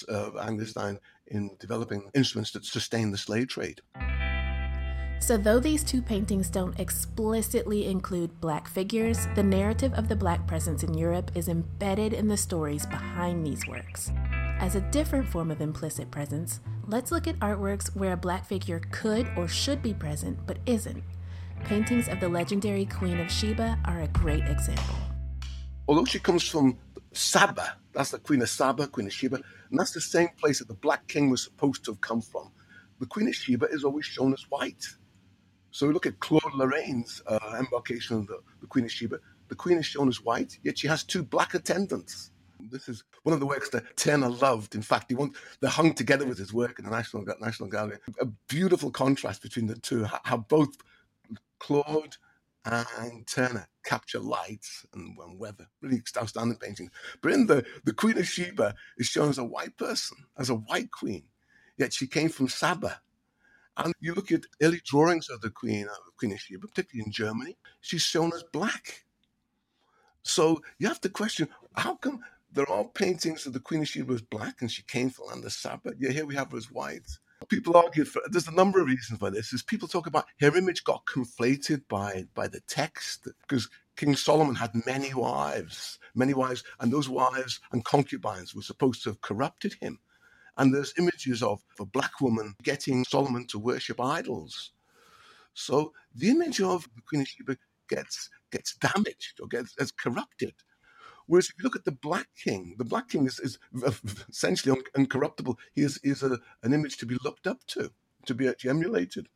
of 0.04 0.34
Angerstein 0.34 0.98
in 1.26 1.50
developing 1.58 2.10
instruments 2.14 2.52
that 2.52 2.64
sustain 2.64 3.10
the 3.10 3.18
slave 3.18 3.48
trade. 3.48 3.82
So, 5.20 5.36
though 5.36 5.60
these 5.60 5.84
two 5.84 6.00
paintings 6.00 6.48
don't 6.48 6.80
explicitly 6.80 7.86
include 7.86 8.40
black 8.40 8.66
figures, 8.66 9.28
the 9.34 9.42
narrative 9.42 9.92
of 9.92 10.08
the 10.08 10.16
black 10.16 10.46
presence 10.46 10.82
in 10.82 10.94
Europe 10.94 11.30
is 11.34 11.48
embedded 11.48 12.14
in 12.14 12.26
the 12.26 12.38
stories 12.38 12.86
behind 12.86 13.46
these 13.46 13.66
works. 13.68 14.10
As 14.58 14.76
a 14.76 14.80
different 14.80 15.28
form 15.28 15.50
of 15.50 15.60
implicit 15.60 16.10
presence, 16.10 16.60
let's 16.86 17.12
look 17.12 17.26
at 17.28 17.38
artworks 17.38 17.94
where 17.94 18.14
a 18.14 18.16
black 18.16 18.46
figure 18.46 18.80
could 18.90 19.28
or 19.36 19.46
should 19.46 19.82
be 19.82 19.92
present 19.92 20.38
but 20.46 20.58
isn't. 20.64 21.04
Paintings 21.64 22.08
of 22.08 22.18
the 22.18 22.28
legendary 22.28 22.86
Queen 22.86 23.20
of 23.20 23.30
Sheba 23.30 23.78
are 23.84 24.00
a 24.00 24.08
great 24.08 24.44
example. 24.46 24.96
Although 25.86 26.06
she 26.06 26.18
comes 26.18 26.48
from 26.48 26.78
Saba, 27.12 27.76
that's 27.92 28.10
the 28.12 28.18
Queen 28.18 28.40
of 28.40 28.48
Saba, 28.48 28.86
Queen 28.86 29.06
of 29.06 29.12
Sheba, 29.12 29.36
and 29.36 29.78
that's 29.78 29.92
the 29.92 30.00
same 30.00 30.28
place 30.38 30.60
that 30.60 30.68
the 30.68 30.74
Black 30.74 31.06
King 31.08 31.28
was 31.28 31.42
supposed 31.44 31.84
to 31.84 31.90
have 31.92 32.00
come 32.00 32.22
from. 32.22 32.50
The 33.00 33.06
Queen 33.06 33.28
of 33.28 33.34
Sheba 33.34 33.66
is 33.70 33.84
always 33.84 34.06
shown 34.06 34.32
as 34.32 34.42
white. 34.48 34.86
So 35.70 35.86
we 35.86 35.92
look 35.92 36.06
at 36.06 36.20
Claude 36.20 36.54
Lorraine's 36.54 37.22
uh, 37.26 37.56
embarkation 37.58 38.16
of 38.16 38.26
the, 38.26 38.40
the 38.60 38.66
Queen 38.66 38.84
of 38.84 38.92
Sheba. 38.92 39.18
The 39.48 39.54
Queen 39.54 39.78
is 39.78 39.86
shown 39.86 40.08
as 40.08 40.22
white, 40.22 40.58
yet 40.62 40.78
she 40.78 40.88
has 40.88 41.02
two 41.04 41.22
black 41.22 41.54
attendants. 41.54 42.30
This 42.70 42.88
is 42.88 43.04
one 43.22 43.32
of 43.32 43.40
the 43.40 43.46
works 43.46 43.70
that 43.70 43.96
Turner 43.96 44.28
loved. 44.28 44.74
In 44.74 44.82
fact, 44.82 45.06
he 45.08 45.14
want, 45.14 45.34
they 45.60 45.68
hung 45.68 45.94
together 45.94 46.26
with 46.26 46.38
his 46.38 46.52
work 46.52 46.78
in 46.78 46.84
the 46.84 46.90
National 46.90 47.24
National 47.40 47.68
Gallery. 47.68 47.98
A 48.20 48.26
beautiful 48.48 48.90
contrast 48.90 49.42
between 49.42 49.66
the 49.66 49.76
two. 49.76 50.04
How 50.24 50.36
both 50.36 50.76
Claude 51.58 52.16
and 52.64 53.26
Turner 53.26 53.68
capture 53.84 54.18
lights 54.18 54.84
and, 54.92 55.16
and 55.18 55.38
weather. 55.38 55.68
Really 55.80 56.02
outstanding 56.16 56.58
painting. 56.58 56.90
But 57.22 57.32
in 57.32 57.46
the 57.46 57.64
the 57.84 57.94
Queen 57.94 58.18
of 58.18 58.26
Sheba 58.26 58.74
is 58.98 59.06
shown 59.06 59.30
as 59.30 59.38
a 59.38 59.44
white 59.44 59.76
person, 59.76 60.18
as 60.38 60.50
a 60.50 60.54
white 60.54 60.90
queen. 60.90 61.24
Yet 61.78 61.92
she 61.94 62.06
came 62.06 62.28
from 62.28 62.48
Saba, 62.48 63.00
and 63.76 63.94
you 64.00 64.14
look 64.14 64.32
at 64.32 64.46
early 64.62 64.80
drawings 64.84 65.28
of 65.28 65.40
the 65.40 65.50
Queen, 65.50 65.86
uh, 65.90 66.10
Queen 66.16 66.32
of 66.32 66.40
Sheba, 66.40 66.66
particularly 66.66 67.06
in 67.06 67.12
Germany, 67.12 67.56
she's 67.80 68.02
shown 68.02 68.32
as 68.34 68.42
black. 68.52 69.04
So 70.22 70.62
you 70.78 70.88
have 70.88 71.00
to 71.02 71.08
question 71.08 71.48
how 71.74 71.94
come 71.96 72.20
there 72.52 72.70
are 72.70 72.84
paintings 72.84 73.46
of 73.46 73.52
the 73.52 73.60
Queen 73.60 73.82
of 73.82 73.88
Sheba 73.88 74.12
as 74.12 74.22
black 74.22 74.60
and 74.60 74.70
she 74.70 74.82
came 74.82 75.10
from 75.10 75.26
land 75.26 75.44
of 75.44 75.52
Saba? 75.52 75.92
Yeah, 75.98 76.10
here 76.10 76.26
we 76.26 76.34
have 76.34 76.50
her 76.52 76.58
as 76.58 76.70
white. 76.70 77.08
People 77.48 77.76
argue 77.76 78.04
for 78.04 78.20
there's 78.30 78.48
a 78.48 78.52
number 78.54 78.80
of 78.80 78.86
reasons 78.86 79.18
for 79.18 79.30
this. 79.30 79.52
Is 79.52 79.62
people 79.62 79.88
talk 79.88 80.06
about 80.06 80.26
her 80.40 80.54
image 80.56 80.84
got 80.84 81.06
conflated 81.06 81.82
by 81.88 82.26
by 82.34 82.48
the 82.48 82.60
text 82.68 83.28
because 83.40 83.70
King 83.96 84.14
Solomon 84.14 84.54
had 84.56 84.86
many 84.86 85.14
wives, 85.14 85.98
many 86.14 86.34
wives, 86.34 86.62
and 86.80 86.92
those 86.92 87.08
wives 87.08 87.60
and 87.72 87.84
concubines 87.84 88.54
were 88.54 88.62
supposed 88.62 89.02
to 89.04 89.10
have 89.10 89.22
corrupted 89.22 89.74
him. 89.80 90.00
And 90.60 90.74
there's 90.74 90.92
images 90.98 91.42
of 91.42 91.62
a 91.80 91.86
black 91.86 92.20
woman 92.20 92.54
getting 92.62 93.02
Solomon 93.04 93.46
to 93.46 93.58
worship 93.58 93.98
idols. 93.98 94.72
So 95.54 95.94
the 96.14 96.28
image 96.28 96.60
of 96.60 96.86
the 96.94 97.00
Queen 97.00 97.22
of 97.22 97.28
Sheba 97.28 97.56
gets 97.88 98.28
gets 98.52 98.74
damaged 98.74 99.40
or 99.40 99.48
gets, 99.48 99.74
gets 99.74 99.90
corrupted. 99.90 100.52
Whereas 101.26 101.48
if 101.48 101.54
you 101.58 101.64
look 101.64 101.76
at 101.76 101.86
the 101.86 101.92
Black 101.92 102.28
King, 102.36 102.74
the 102.76 102.84
Black 102.84 103.08
King 103.08 103.26
is, 103.26 103.40
is 103.40 103.58
essentially 104.28 104.76
un- 104.76 105.06
uncorruptible. 105.06 105.56
He 105.72 105.80
is, 105.80 105.98
is 106.02 106.22
a, 106.22 106.38
an 106.62 106.74
image 106.74 106.98
to 106.98 107.06
be 107.06 107.16
looked 107.24 107.46
up 107.46 107.64
to, 107.68 107.90
to 108.26 108.34
be 108.34 108.46
actually 108.46 108.70
emulated. 108.70 109.28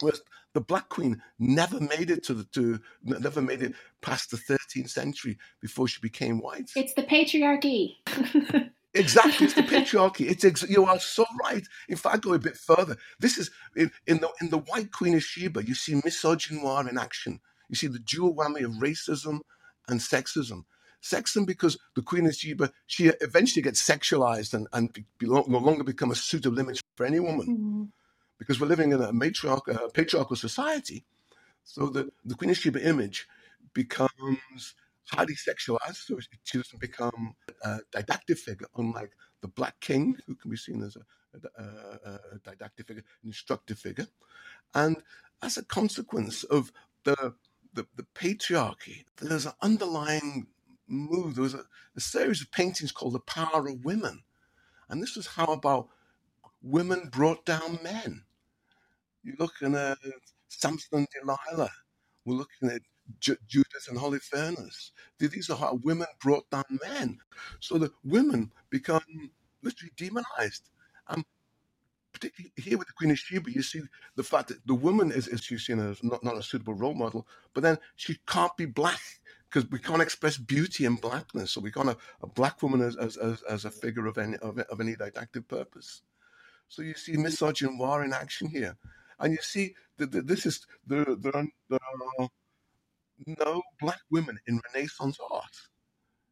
Whereas 0.00 0.22
the 0.54 0.60
Black 0.62 0.88
Queen 0.88 1.20
never 1.38 1.78
made 1.78 2.10
it 2.10 2.24
to 2.24 2.34
the 2.34 2.44
to 2.52 2.80
never 3.02 3.42
made 3.42 3.62
it 3.62 3.74
past 4.00 4.30
the 4.30 4.36
13th 4.36 4.90
century 4.90 5.36
before 5.60 5.88
she 5.88 6.00
became 6.00 6.40
white. 6.40 6.70
It's 6.74 6.94
the 6.94 7.02
patriarchy. 7.02 7.96
Exactly, 8.94 9.46
it's 9.46 9.54
the 9.54 9.62
patriarchy. 9.74 10.30
It's 10.30 10.44
ex- 10.44 10.68
you 10.68 10.84
are 10.84 11.00
so 11.00 11.26
right. 11.42 11.66
If 11.88 12.06
I 12.06 12.16
go 12.16 12.32
a 12.32 12.38
bit 12.38 12.56
further. 12.56 12.96
This 13.18 13.38
is 13.38 13.50
in, 13.76 13.90
in 14.06 14.18
the 14.18 14.30
in 14.40 14.50
the 14.50 14.58
White 14.58 14.92
Queen 14.92 15.14
of 15.14 15.22
Sheba. 15.22 15.66
You 15.66 15.74
see 15.74 15.94
misogynoir 15.94 16.88
in 16.88 16.96
action. 16.96 17.40
You 17.68 17.76
see 17.76 17.88
the 17.88 17.98
dual 17.98 18.34
whammy 18.34 18.64
of 18.64 18.72
racism 18.72 19.40
and 19.88 20.00
sexism. 20.00 20.64
Sexism 21.02 21.44
because 21.44 21.76
the 21.96 22.02
Queen 22.02 22.26
of 22.26 22.34
Sheba 22.34 22.70
she 22.86 23.08
eventually 23.20 23.62
gets 23.62 23.86
sexualized 23.86 24.54
and 24.54 24.68
and 24.72 24.92
be, 24.92 25.04
no 25.20 25.42
longer 25.58 25.84
become 25.84 26.12
a 26.12 26.14
suitable 26.14 26.58
image 26.60 26.80
for 26.96 27.04
any 27.04 27.18
woman, 27.18 27.46
mm-hmm. 27.46 27.84
because 28.38 28.60
we're 28.60 28.68
living 28.68 28.92
in 28.92 29.02
a 29.02 29.12
matriarch, 29.12 29.68
uh, 29.74 29.88
patriarchal 29.88 30.36
society. 30.36 31.04
So 31.64 31.86
the 31.88 32.12
the 32.24 32.36
Queen 32.36 32.50
of 32.50 32.56
Sheba 32.56 32.86
image 32.86 33.26
becomes 33.74 34.74
highly 35.10 35.34
sexualized, 35.34 35.96
so 35.96 36.18
she 36.44 36.58
doesn't 36.58 36.80
become 36.80 37.34
a 37.62 37.80
didactic 37.92 38.38
figure, 38.38 38.66
unlike 38.76 39.12
the 39.40 39.48
Black 39.48 39.78
King, 39.80 40.16
who 40.26 40.34
can 40.34 40.50
be 40.50 40.56
seen 40.56 40.82
as 40.82 40.96
a, 40.96 41.04
a, 41.60 42.10
a 42.34 42.38
didactic 42.44 42.86
figure, 42.86 43.04
an 43.22 43.28
instructive 43.28 43.78
figure. 43.78 44.06
And 44.74 44.96
as 45.42 45.56
a 45.56 45.64
consequence 45.64 46.44
of 46.44 46.72
the, 47.04 47.34
the, 47.72 47.86
the 47.96 48.06
patriarchy, 48.14 49.04
there's 49.20 49.46
an 49.46 49.52
underlying 49.60 50.46
move. 50.86 51.34
There 51.34 51.42
was 51.42 51.54
a, 51.54 51.64
a 51.96 52.00
series 52.00 52.40
of 52.40 52.50
paintings 52.50 52.92
called 52.92 53.14
The 53.14 53.20
Power 53.20 53.68
of 53.68 53.84
Women. 53.84 54.22
And 54.88 55.02
this 55.02 55.16
was 55.16 55.26
how 55.26 55.46
about 55.46 55.88
women 56.62 57.08
brought 57.10 57.44
down 57.44 57.78
men. 57.82 58.24
You're 59.22 59.36
looking 59.38 59.74
at 59.74 59.98
uh, 60.04 60.10
Samson 60.48 60.98
and 60.98 61.08
Delilah. 61.20 61.70
We're 62.24 62.36
looking 62.36 62.70
at 62.70 62.82
Ju- 63.20 63.36
Judith 63.46 63.88
and 63.88 63.98
Holofernes. 63.98 64.90
These 65.18 65.50
are 65.50 65.56
how 65.56 65.78
women 65.82 66.06
brought 66.20 66.48
down 66.50 66.64
men. 66.86 67.18
So 67.60 67.78
the 67.78 67.92
women 68.04 68.52
become 68.70 69.02
literally 69.62 69.92
demonized. 69.96 70.70
And 71.08 71.24
particularly 72.12 72.52
here 72.56 72.78
with 72.78 72.86
the 72.86 72.94
Queen 72.94 73.10
of 73.10 73.18
Sheba, 73.18 73.50
you 73.50 73.62
see 73.62 73.82
the 74.16 74.22
fact 74.22 74.48
that 74.48 74.66
the 74.66 74.74
woman 74.74 75.12
is, 75.12 75.28
is 75.28 75.42
she's 75.42 75.66
seen 75.66 75.80
as 75.80 76.02
not, 76.02 76.24
not 76.24 76.36
a 76.36 76.42
suitable 76.42 76.74
role 76.74 76.94
model, 76.94 77.26
but 77.52 77.62
then 77.62 77.78
she 77.96 78.18
can't 78.26 78.56
be 78.56 78.66
black 78.66 79.00
because 79.48 79.70
we 79.70 79.78
can't 79.78 80.02
express 80.02 80.36
beauty 80.36 80.84
in 80.84 80.96
blackness. 80.96 81.52
So 81.52 81.60
we 81.60 81.70
can't 81.70 81.88
have 81.88 81.98
a 82.22 82.26
black 82.26 82.62
woman 82.62 82.80
as, 82.80 82.96
as, 82.96 83.16
as, 83.16 83.42
as 83.42 83.64
a 83.64 83.70
figure 83.70 84.06
of 84.06 84.18
any, 84.18 84.36
of, 84.38 84.58
of 84.58 84.80
any 84.80 84.96
didactic 84.96 85.48
purpose. 85.48 86.02
So 86.68 86.82
you 86.82 86.94
see 86.94 87.16
misogynoir 87.16 88.04
in 88.04 88.12
action 88.12 88.48
here. 88.48 88.76
And 89.20 89.32
you 89.32 89.38
see 89.40 89.74
that 89.98 90.26
this 90.26 90.44
is, 90.44 90.66
there, 90.86 91.04
there, 91.04 91.46
there 91.70 91.78
are 92.18 92.28
no 93.26 93.62
black 93.80 94.00
women 94.10 94.38
in 94.46 94.60
Renaissance 94.72 95.18
art 95.30 95.56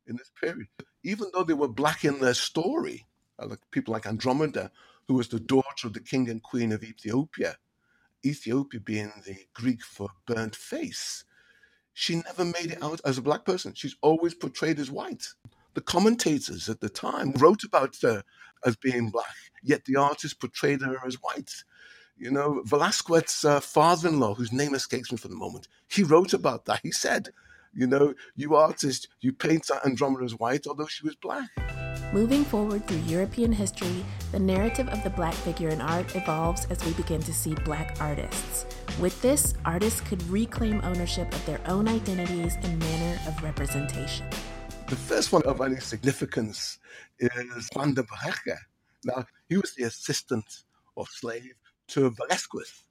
in 0.06 0.16
this 0.16 0.30
period. 0.40 0.68
Even 1.04 1.28
though 1.32 1.44
they 1.44 1.54
were 1.54 1.68
black 1.68 2.04
in 2.04 2.20
their 2.20 2.34
story, 2.34 3.06
uh, 3.38 3.46
like 3.46 3.60
people 3.70 3.92
like 3.92 4.06
Andromeda, 4.06 4.70
who 5.08 5.14
was 5.14 5.28
the 5.28 5.40
daughter 5.40 5.86
of 5.86 5.92
the 5.92 6.00
king 6.00 6.28
and 6.28 6.42
queen 6.42 6.72
of 6.72 6.82
Ethiopia, 6.82 7.56
Ethiopia 8.24 8.80
being 8.80 9.12
the 9.26 9.36
Greek 9.54 9.82
for 9.82 10.10
burnt 10.26 10.54
face, 10.54 11.24
she 11.92 12.16
never 12.16 12.44
made 12.44 12.72
it 12.72 12.82
out 12.82 13.00
as 13.04 13.18
a 13.18 13.22
black 13.22 13.44
person. 13.44 13.74
She's 13.74 13.96
always 14.00 14.34
portrayed 14.34 14.78
as 14.78 14.90
white. 14.90 15.26
The 15.74 15.80
commentators 15.80 16.68
at 16.68 16.80
the 16.80 16.88
time 16.88 17.32
wrote 17.32 17.64
about 17.64 17.96
her 18.02 18.22
as 18.64 18.76
being 18.76 19.10
black, 19.10 19.34
yet 19.62 19.84
the 19.84 19.96
artist 19.96 20.40
portrayed 20.40 20.82
her 20.82 20.98
as 21.06 21.16
white. 21.16 21.50
You 22.16 22.30
know, 22.30 22.62
Velasquez's 22.64 23.44
uh, 23.44 23.60
father 23.60 24.08
in 24.08 24.20
law, 24.20 24.34
whose 24.34 24.52
name 24.52 24.74
escapes 24.74 25.10
me 25.10 25.18
for 25.18 25.28
the 25.28 25.34
moment, 25.34 25.66
he 25.88 26.02
wrote 26.02 26.32
about 26.32 26.66
that. 26.66 26.80
He 26.82 26.92
said, 26.92 27.30
You 27.74 27.86
know, 27.86 28.14
you 28.36 28.54
artist, 28.54 29.08
you 29.20 29.32
paint 29.32 29.70
Andromeda 29.84 30.24
as 30.24 30.38
white, 30.38 30.66
although 30.66 30.86
she 30.86 31.04
was 31.04 31.16
black. 31.16 31.48
Moving 32.12 32.44
forward 32.44 32.86
through 32.86 32.98
European 32.98 33.52
history, 33.52 34.04
the 34.32 34.38
narrative 34.38 34.88
of 34.88 35.02
the 35.02 35.10
black 35.10 35.32
figure 35.32 35.70
in 35.70 35.80
art 35.80 36.14
evolves 36.14 36.66
as 36.66 36.84
we 36.84 36.92
begin 36.92 37.22
to 37.22 37.32
see 37.32 37.54
black 37.64 37.96
artists. 38.00 38.66
With 39.00 39.20
this, 39.22 39.54
artists 39.64 40.02
could 40.02 40.22
reclaim 40.28 40.80
ownership 40.84 41.32
of 41.32 41.44
their 41.46 41.60
own 41.66 41.88
identities 41.88 42.56
and 42.62 42.78
manner 42.78 43.18
of 43.26 43.42
representation. 43.42 44.26
The 44.88 44.96
first 44.96 45.32
one 45.32 45.42
of 45.44 45.62
any 45.62 45.80
significance 45.80 46.78
is 47.18 47.70
Juan 47.74 47.94
de 47.94 48.02
Pareja. 48.02 48.58
Now, 49.04 49.24
he 49.48 49.56
was 49.56 49.74
the 49.74 49.84
assistant 49.84 50.44
or 50.94 51.06
slave 51.06 51.54
to 51.92 52.10
Velasquez. 52.10 52.84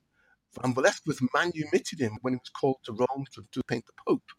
Van 0.59 0.73
Velasquez 0.73 1.19
manumitted 1.33 1.99
him 1.99 2.17
when 2.21 2.33
he 2.33 2.37
was 2.37 2.49
called 2.49 2.77
to 2.83 2.93
Rome 2.93 3.25
to, 3.33 3.43
to 3.51 3.63
paint 3.63 3.85
the 3.85 3.93
Pope. 4.07 4.31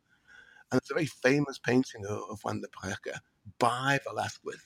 And 0.71 0.81
it's 0.81 0.91
a 0.91 0.95
very 0.95 1.07
famous 1.07 1.59
painting 1.59 2.07
of, 2.07 2.23
of 2.31 2.41
Juan 2.45 2.61
de 2.61 2.69
Pareja 2.69 3.19
by 3.59 3.99
Velasquez. 4.05 4.61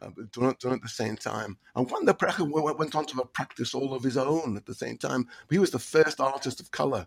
Uh, 0.00 0.08
done, 0.32 0.48
at 0.72 0.82
the 0.82 0.88
same 0.88 1.16
time. 1.16 1.58
And 1.76 1.90
Juan 1.90 2.06
de 2.06 2.14
Pareja 2.14 2.78
went 2.78 2.94
on 2.94 3.04
to 3.06 3.20
a 3.20 3.26
practice 3.26 3.74
all 3.74 3.92
of 3.94 4.02
his 4.02 4.16
own 4.16 4.56
at 4.56 4.64
the 4.64 4.74
same 4.74 4.96
time. 4.96 5.28
He 5.50 5.58
was 5.58 5.70
the 5.70 5.78
first 5.78 6.18
artist 6.18 6.60
of 6.60 6.70
color. 6.70 7.06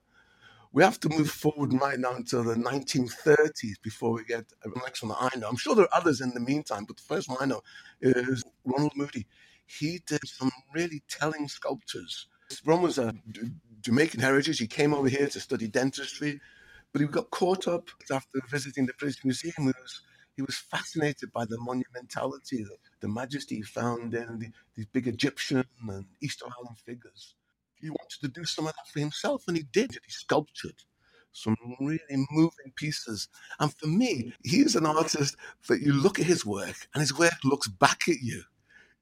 We 0.72 0.84
have 0.84 1.00
to 1.00 1.10
move 1.10 1.32
forward 1.32 1.74
right 1.74 1.98
now 1.98 2.14
until 2.14 2.44
the 2.44 2.56
1930s 2.56 3.82
before 3.82 4.12
we 4.12 4.24
get 4.26 4.46
a 4.64 4.80
next 4.82 5.02
one 5.02 5.10
that 5.10 5.34
I 5.34 5.40
know. 5.40 5.48
I'm 5.48 5.56
sure 5.56 5.74
there 5.74 5.86
are 5.86 6.00
others 6.00 6.22
in 6.22 6.34
the 6.34 6.40
meantime, 6.40 6.86
but 6.86 6.98
the 6.98 7.04
first 7.04 7.28
one 7.28 7.38
I 7.40 7.46
know 7.46 7.62
is 8.02 8.44
Ronald 8.66 8.94
Moody. 8.96 9.26
He 9.66 10.02
did 10.08 10.22
some 10.28 10.52
really 10.74 11.04
telling 11.10 11.48
sculptures. 11.48 12.28
Ron 12.66 12.82
was 12.82 12.98
a 12.98 13.14
Jamaican 13.82 14.22
heritage. 14.22 14.60
He 14.60 14.68
came 14.68 14.94
over 14.94 15.10
here 15.10 15.28
to 15.28 15.40
study 15.40 15.68
dentistry, 15.68 16.40
but 16.92 17.02
he 17.02 17.08
got 17.08 17.32
caught 17.32 17.68
up 17.68 17.90
after 18.12 18.40
visiting 18.50 18.86
the 18.86 18.94
British 19.00 19.24
Museum. 19.26 19.54
He 19.58 19.66
was, 19.66 20.02
he 20.36 20.42
was 20.44 20.58
fascinated 20.58 21.32
by 21.34 21.46
the 21.46 21.58
monumentality, 21.58 22.66
the, 22.66 22.78
the 23.02 23.08
majesty 23.08 23.58
he 23.58 23.62
found 23.64 24.14
in 24.14 24.40
the, 24.40 24.50
these 24.76 24.86
big 24.88 25.08
Egyptian 25.08 25.66
and 25.90 26.06
Easter 26.22 26.46
Island 26.46 26.78
figures 26.86 27.36
he 27.82 27.90
wanted 27.90 28.20
to 28.22 28.28
do 28.28 28.46
some 28.46 28.68
of 28.68 28.74
that 28.74 28.88
for 28.92 29.00
himself, 29.00 29.44
and 29.48 29.58
he 29.58 29.64
did. 29.64 29.92
He 29.94 30.12
sculptured 30.12 30.84
some 31.32 31.56
really 31.80 32.00
moving 32.32 32.72
pieces. 32.76 33.28
And 33.60 33.74
for 33.76 33.88
me, 33.88 34.34
he 34.44 34.62
is 34.62 34.76
an 34.76 34.86
artist 34.86 35.36
that 35.68 35.82
you 35.82 35.94
look 35.94 36.20
at 36.20 36.26
his 36.26 36.46
work, 36.46 36.88
and 36.94 37.02
his 37.02 37.18
work 37.18 37.36
looks 37.44 37.68
back 37.68 38.08
at 38.08 38.22
you 38.22 38.44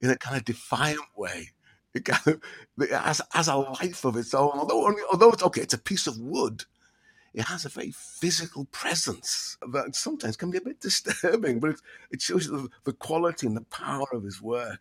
in 0.04 0.10
a 0.10 0.16
kind 0.16 0.36
of 0.36 0.44
defiant 0.44 1.00
way. 1.16 1.50
It 1.94 2.04
kind 2.04 2.26
of 2.26 2.42
it 2.78 2.90
has, 2.90 3.20
has 3.32 3.48
a 3.48 3.56
life 3.56 4.04
of 4.04 4.16
its 4.16 4.34
own. 4.34 4.52
Although, 4.54 4.94
although 5.10 5.30
it's 5.30 5.42
okay, 5.44 5.62
it's 5.62 5.74
a 5.74 5.78
piece 5.78 6.06
of 6.06 6.18
wood. 6.18 6.64
It 7.32 7.42
has 7.46 7.64
a 7.64 7.68
very 7.68 7.90
physical 7.90 8.66
presence 8.66 9.56
that 9.72 9.96
sometimes 9.96 10.36
can 10.36 10.50
be 10.50 10.58
a 10.58 10.60
bit 10.60 10.80
disturbing, 10.80 11.58
but 11.58 11.70
it, 11.70 11.80
it 12.12 12.22
shows 12.22 12.46
the, 12.46 12.68
the 12.84 12.92
quality 12.92 13.46
and 13.46 13.56
the 13.56 13.62
power 13.62 14.06
of 14.12 14.22
his 14.22 14.40
work. 14.40 14.80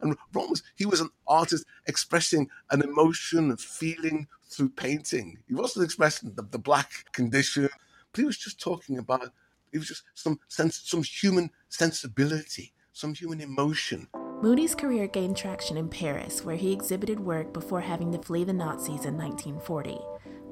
And 0.00 0.16
Ron 0.32 0.50
was, 0.50 0.62
he 0.74 0.86
was 0.86 1.00
an 1.00 1.10
artist 1.28 1.64
expressing 1.86 2.48
an 2.70 2.82
emotion, 2.82 3.56
feeling 3.56 4.26
through 4.48 4.70
painting. 4.70 5.38
He 5.46 5.54
wasn't 5.54 5.84
expressing 5.84 6.32
the, 6.34 6.42
the 6.42 6.58
black 6.58 7.12
condition, 7.12 7.68
but 8.12 8.20
he 8.20 8.24
was 8.24 8.36
just 8.36 8.60
talking 8.60 8.98
about, 8.98 9.30
it 9.72 9.78
was 9.78 9.88
just 9.88 10.02
some 10.14 10.40
sense, 10.48 10.80
some 10.84 11.04
human 11.04 11.50
sensibility, 11.68 12.72
some 12.92 13.14
human 13.14 13.40
emotion. 13.40 14.08
Moody's 14.42 14.74
career 14.74 15.06
gained 15.06 15.36
traction 15.36 15.76
in 15.76 15.88
Paris, 15.88 16.44
where 16.44 16.56
he 16.56 16.72
exhibited 16.72 17.20
work 17.20 17.52
before 17.52 17.80
having 17.80 18.10
to 18.10 18.18
flee 18.18 18.42
the 18.42 18.52
Nazis 18.52 19.04
in 19.04 19.16
1940. 19.16 19.96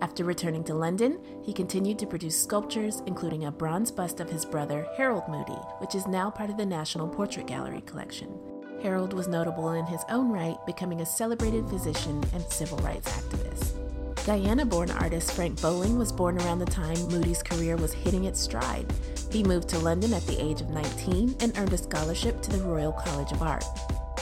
After 0.01 0.23
returning 0.23 0.63
to 0.65 0.75
London, 0.75 1.19
he 1.43 1.53
continued 1.53 1.99
to 1.99 2.07
produce 2.07 2.41
sculptures, 2.41 3.03
including 3.07 3.47
a 3.47 3.51
bronze 3.51 3.91
bust 3.91 4.21
of 4.21 4.31
his 4.31 4.45
brother, 4.45 4.87
Harold 4.97 5.25
Moody, 5.29 5.59
which 5.79 5.97
is 5.97 6.07
now 6.07 6.31
part 6.31 6.51
of 6.51 6.57
the 6.57 6.65
National 6.65 7.09
Portrait 7.09 7.49
Gallery 7.49 7.81
collection. 7.81 8.39
Harold 8.81 9.13
was 9.13 9.27
notable 9.27 9.73
in 9.73 9.87
his 9.87 10.05
own 10.09 10.31
right, 10.31 10.57
becoming 10.67 11.01
a 11.01 11.07
celebrated 11.07 11.69
physician 11.69 12.23
and 12.33 12.45
civil 12.45 12.79
rights 12.79 13.11
activist. 13.11 13.80
Guyana 14.27 14.67
born 14.67 14.91
artist 14.91 15.33
Frank 15.33 15.61
Bowling 15.63 15.99
was 15.99 16.13
born 16.13 16.37
around 16.39 16.59
the 16.59 16.67
time 16.67 16.99
Moody's 17.09 17.43
career 17.43 17.77
was 17.77 17.95
hitting 17.95 18.25
its 18.25 18.39
stride. 18.39 18.87
He 19.33 19.43
moved 19.43 19.71
to 19.71 19.79
London 19.79 20.13
at 20.13 20.27
the 20.27 20.39
age 20.39 20.61
of 20.61 20.69
19 20.69 21.37
and 21.41 21.57
earned 21.57 21.73
a 21.73 21.79
scholarship 21.79 22.43
to 22.43 22.51
the 22.51 22.63
Royal 22.63 22.93
College 22.93 23.33
of 23.33 23.41
Art. 23.41 23.65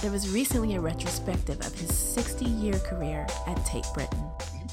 There 0.01 0.13
was 0.13 0.31
recently 0.31 0.77
a 0.77 0.81
retrospective 0.81 1.59
of 1.67 1.75
his 1.75 1.93
60 1.97 2.45
year 2.45 2.79
career 2.79 3.27
at 3.49 3.67
Tate 3.67 3.87
Britain. 3.93 4.25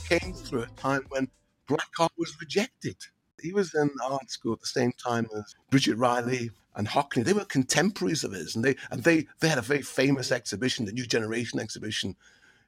He 0.08 0.20
came 0.20 0.34
through 0.34 0.62
a 0.62 0.68
time 0.78 1.02
when 1.10 1.28
black 1.68 1.90
art 2.00 2.12
was 2.20 2.40
rejected. 2.40 2.98
He 3.42 3.52
was 3.52 3.74
in 3.74 3.90
art 4.04 4.30
school 4.30 4.54
at 4.54 4.60
the 4.60 4.68
same 4.68 4.92
time 5.04 5.28
as 5.36 5.56
Bridget 5.72 5.96
Riley, 5.96 6.52
and 6.76 6.88
Hockney, 6.88 7.24
they 7.24 7.34
were 7.34 7.46
contemporaries 7.46 8.24
of 8.24 8.34
his, 8.34 8.56
and 8.56 8.64
they 8.64 8.76
and 8.92 9.04
they 9.04 9.28
they 9.40 9.48
had 9.48 9.58
a 9.58 9.64
very 9.64 9.82
famous 9.82 10.32
exhibition, 10.32 10.86
the 10.86 10.92
New 10.92 11.06
Generation 11.06 11.60
exhibition, 11.60 12.16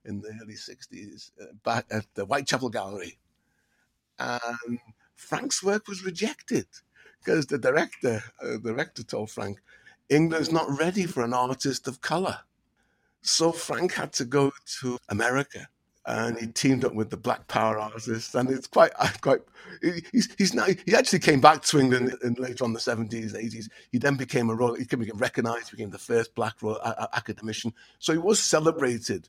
in 0.08 0.22
the 0.22 0.30
early 0.42 0.56
'60s, 0.56 1.32
uh, 1.42 1.46
back 1.64 1.86
at 1.92 2.06
the 2.16 2.26
Whitechapel 2.26 2.70
Gallery, 2.70 3.20
and 4.20 4.80
Frank's 5.16 5.62
work 5.64 5.88
was 5.88 6.04
rejected 6.04 6.68
because 7.20 7.46
the 7.48 7.58
director, 7.58 8.24
uh, 8.42 8.54
the 8.54 8.72
director 8.74 9.04
told 9.04 9.30
Frank, 9.30 9.60
England's 10.10 10.52
not 10.52 10.80
ready 10.80 11.06
for 11.06 11.24
an 11.24 11.34
artist 11.34 11.88
of 11.88 12.02
color, 12.02 12.40
so 13.22 13.52
Frank 13.52 13.94
had 13.94 14.14
to 14.14 14.26
go 14.26 14.52
to 14.80 14.98
America 15.10 15.68
and 16.08 16.40
he 16.40 16.48
teamed 16.48 16.86
up 16.86 16.94
with 16.94 17.10
the 17.10 17.18
Black 17.18 17.48
Power 17.50 17.78
artists, 17.78 18.34
and 18.34 18.50
it's 18.50 18.66
quite, 18.66 18.92
quite. 19.22 19.42
He's 20.14 20.34
he's 20.38 20.54
now 20.54 20.66
he 20.86 20.96
actually 20.96 21.20
came 21.20 21.42
back 21.42 21.64
to 21.64 21.80
England 21.80 22.16
in 22.24 22.34
later 22.36 22.64
on 22.64 22.72
the 22.72 22.80
seventies, 22.80 23.36
eighties. 23.36 23.70
He 23.92 23.98
then 23.98 24.16
became 24.16 24.50
a 24.50 24.56
royal. 24.56 24.76
He 24.76 24.86
became 24.86 25.18
recognised, 25.18 25.72
became 25.72 25.90
the 25.90 25.98
first 25.98 26.34
Black 26.34 26.62
royal 26.62 26.80
academician. 27.14 27.74
So 28.00 28.14
he 28.14 28.20
was 28.20 28.42
celebrated, 28.42 29.28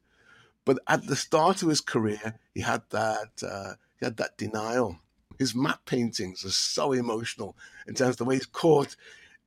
but 0.68 0.80
at 0.86 1.06
the 1.06 1.16
start 1.16 1.62
of 1.62 1.70
his 1.70 1.80
career, 1.80 2.38
he 2.52 2.60
had 2.60 2.82
that 2.90 3.30
uh, 3.42 3.72
he 3.98 4.04
had 4.04 4.18
that 4.18 4.36
denial. 4.36 4.98
His 5.38 5.54
map 5.54 5.86
paintings 5.86 6.44
are 6.44 6.50
so 6.50 6.92
emotional 6.92 7.56
in 7.86 7.94
terms 7.94 8.10
of 8.10 8.16
the 8.18 8.24
way 8.26 8.34
he's 8.34 8.44
caught. 8.44 8.94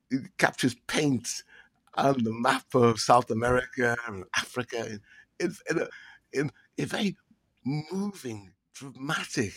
He 0.10 0.18
captures 0.40 0.76
paint 0.88 1.44
and 1.96 2.26
the 2.26 2.34
map 2.34 2.74
of 2.74 3.00
South 3.00 3.30
America 3.30 3.96
and 4.08 4.24
Africa 4.36 5.00
in, 5.40 5.56
in, 5.70 5.78
a, 5.78 5.88
in 6.34 6.52
very 6.88 7.16
moving, 7.64 8.54
dramatic, 8.74 9.54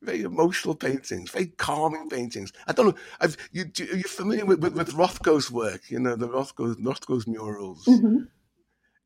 very 0.00 0.22
emotional 0.22 0.76
paintings, 0.76 1.32
very 1.32 1.46
calming 1.46 2.08
paintings. 2.08 2.52
I 2.68 2.72
don't 2.72 2.86
know. 2.86 3.02
I've, 3.20 3.36
you, 3.50 3.64
are 3.64 3.96
you 3.96 4.04
familiar 4.04 4.46
with, 4.46 4.60
with, 4.60 4.74
with, 4.74 4.94
Rothko's 4.94 5.50
work? 5.50 5.90
You 5.90 5.98
know, 5.98 6.14
the 6.14 6.28
Rothko's, 6.28 6.76
Rothko's 6.76 7.26
murals. 7.26 7.86
Mm-hmm. 7.86 8.18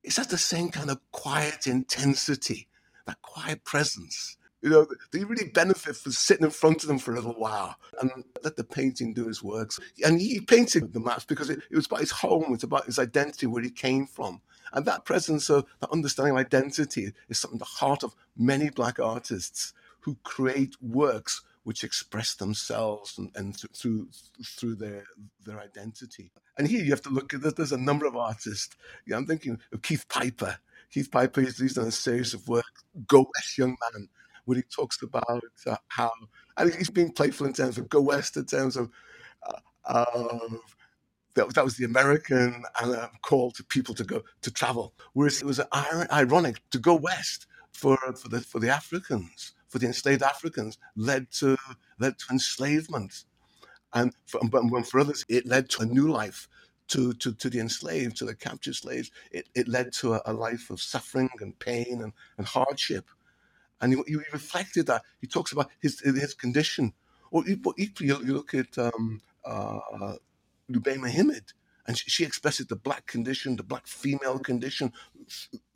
It's 0.02 0.18
at 0.18 0.30
the 0.30 0.38
same 0.38 0.70
kind 0.70 0.90
of 0.90 1.00
quiet 1.12 1.66
intensity, 1.66 2.68
that 3.06 3.22
quiet 3.22 3.64
presence. 3.64 4.36
You 4.60 4.70
know, 4.70 4.86
they 5.12 5.24
really 5.24 5.48
benefit 5.48 5.96
from 5.96 6.12
sitting 6.12 6.44
in 6.44 6.50
front 6.50 6.82
of 6.82 6.88
them 6.88 6.98
for 6.98 7.12
a 7.12 7.16
little 7.16 7.34
while 7.34 7.76
and 8.00 8.10
let 8.44 8.56
the 8.56 8.64
painting 8.64 9.12
do 9.12 9.28
its 9.28 9.42
works. 9.42 9.80
And 10.04 10.20
he 10.20 10.40
painted 10.40 10.92
the 10.92 11.00
maps 11.00 11.24
because 11.24 11.50
it, 11.50 11.60
it 11.70 11.76
was 11.76 11.86
about 11.86 12.00
his 12.00 12.12
home, 12.12 12.46
it's 12.54 12.62
about 12.62 12.86
his 12.86 12.98
identity, 12.98 13.46
where 13.46 13.62
he 13.62 13.70
came 13.70 14.06
from. 14.06 14.40
And 14.72 14.86
that 14.86 15.04
presence 15.04 15.50
of 15.50 15.66
that 15.80 15.90
understanding 15.90 16.32
of 16.32 16.38
identity 16.38 17.12
is 17.28 17.38
something 17.38 17.58
the 17.58 17.64
heart 17.64 18.04
of 18.04 18.14
many 18.36 18.70
black 18.70 19.00
artists 19.00 19.72
who 20.00 20.16
create 20.22 20.76
works 20.80 21.42
which 21.64 21.84
express 21.84 22.34
themselves 22.34 23.18
and, 23.18 23.30
and 23.34 23.58
th- 23.58 23.72
through 23.74 24.08
through 24.44 24.74
their 24.74 25.04
their 25.44 25.60
identity. 25.60 26.32
And 26.58 26.66
here 26.68 26.82
you 26.82 26.90
have 26.90 27.02
to 27.02 27.10
look 27.10 27.32
at 27.32 27.42
this. 27.42 27.54
There's 27.54 27.72
a 27.72 27.78
number 27.78 28.06
of 28.06 28.16
artists. 28.16 28.76
I'm 29.12 29.26
thinking 29.26 29.58
of 29.72 29.82
Keith 29.82 30.06
Piper. 30.08 30.58
Keith 30.90 31.10
Piper, 31.10 31.40
he's, 31.40 31.58
he's 31.58 31.74
done 31.74 31.86
a 31.86 31.92
series 31.92 32.34
of 32.34 32.46
work, 32.48 32.64
Go 33.06 33.20
West 33.20 33.56
Young 33.56 33.76
Man, 33.92 34.08
where 34.44 34.56
he 34.56 34.62
talks 34.62 35.00
about 35.02 35.42
uh, 35.66 35.76
how, 35.88 36.10
and 36.58 36.74
he's 36.74 36.90
being 36.90 37.12
playful 37.12 37.46
in 37.46 37.54
terms 37.54 37.78
of 37.78 37.88
Go 37.88 38.02
West, 38.02 38.36
in 38.36 38.44
terms 38.44 38.76
of, 38.76 38.90
uh, 39.46 39.58
of 39.86 40.60
that, 41.34 41.54
that 41.54 41.64
was 41.64 41.78
the 41.78 41.86
American 41.86 42.64
uh, 42.78 43.06
call 43.22 43.50
to 43.52 43.64
people 43.64 43.94
to 43.94 44.04
go 44.04 44.22
to 44.42 44.50
travel. 44.50 44.92
Whereas 45.14 45.40
it 45.40 45.46
was 45.46 45.60
ironic 45.72 46.60
to 46.70 46.78
go 46.78 46.94
west 46.94 47.46
for 47.72 47.96
for 48.14 48.28
the 48.28 48.40
for 48.40 48.60
the 48.60 48.68
Africans, 48.68 49.54
for 49.72 49.78
the 49.78 49.86
enslaved 49.86 50.22
Africans, 50.22 50.76
led 50.96 51.30
to 51.32 51.56
led 51.98 52.18
to 52.18 52.26
enslavement, 52.30 53.24
and 53.94 54.12
for, 54.26 54.40
but 54.44 54.62
for 54.86 55.00
others 55.00 55.24
it 55.30 55.46
led 55.46 55.70
to 55.70 55.82
a 55.82 55.86
new 55.86 56.08
life. 56.12 56.46
To, 56.88 57.14
to, 57.14 57.32
to 57.32 57.48
the 57.48 57.58
enslaved, 57.58 58.18
to 58.18 58.26
the 58.26 58.34
captured 58.34 58.74
slaves, 58.74 59.10
it, 59.30 59.48
it 59.54 59.66
led 59.66 59.94
to 59.94 60.14
a, 60.14 60.22
a 60.26 60.32
life 60.34 60.68
of 60.68 60.78
suffering 60.78 61.30
and 61.40 61.58
pain 61.58 62.02
and, 62.02 62.12
and 62.36 62.46
hardship. 62.46 63.08
And 63.80 63.94
he, 63.94 64.02
he, 64.06 64.16
reflected 64.30 64.88
that. 64.88 65.02
He 65.18 65.26
talks 65.26 65.52
about 65.52 65.70
his 65.80 66.00
his 66.00 66.34
condition. 66.34 66.92
Or 67.30 67.44
equally, 67.46 67.88
you 67.98 68.34
look 68.34 68.52
at 68.52 68.76
um, 68.76 69.22
uh, 69.42 69.78
and 70.68 71.96
she, 71.96 72.10
she 72.10 72.24
expresses 72.24 72.66
the 72.66 72.76
black 72.76 73.06
condition, 73.06 73.56
the 73.56 73.62
black 73.62 73.86
female 73.86 74.38
condition 74.38 74.92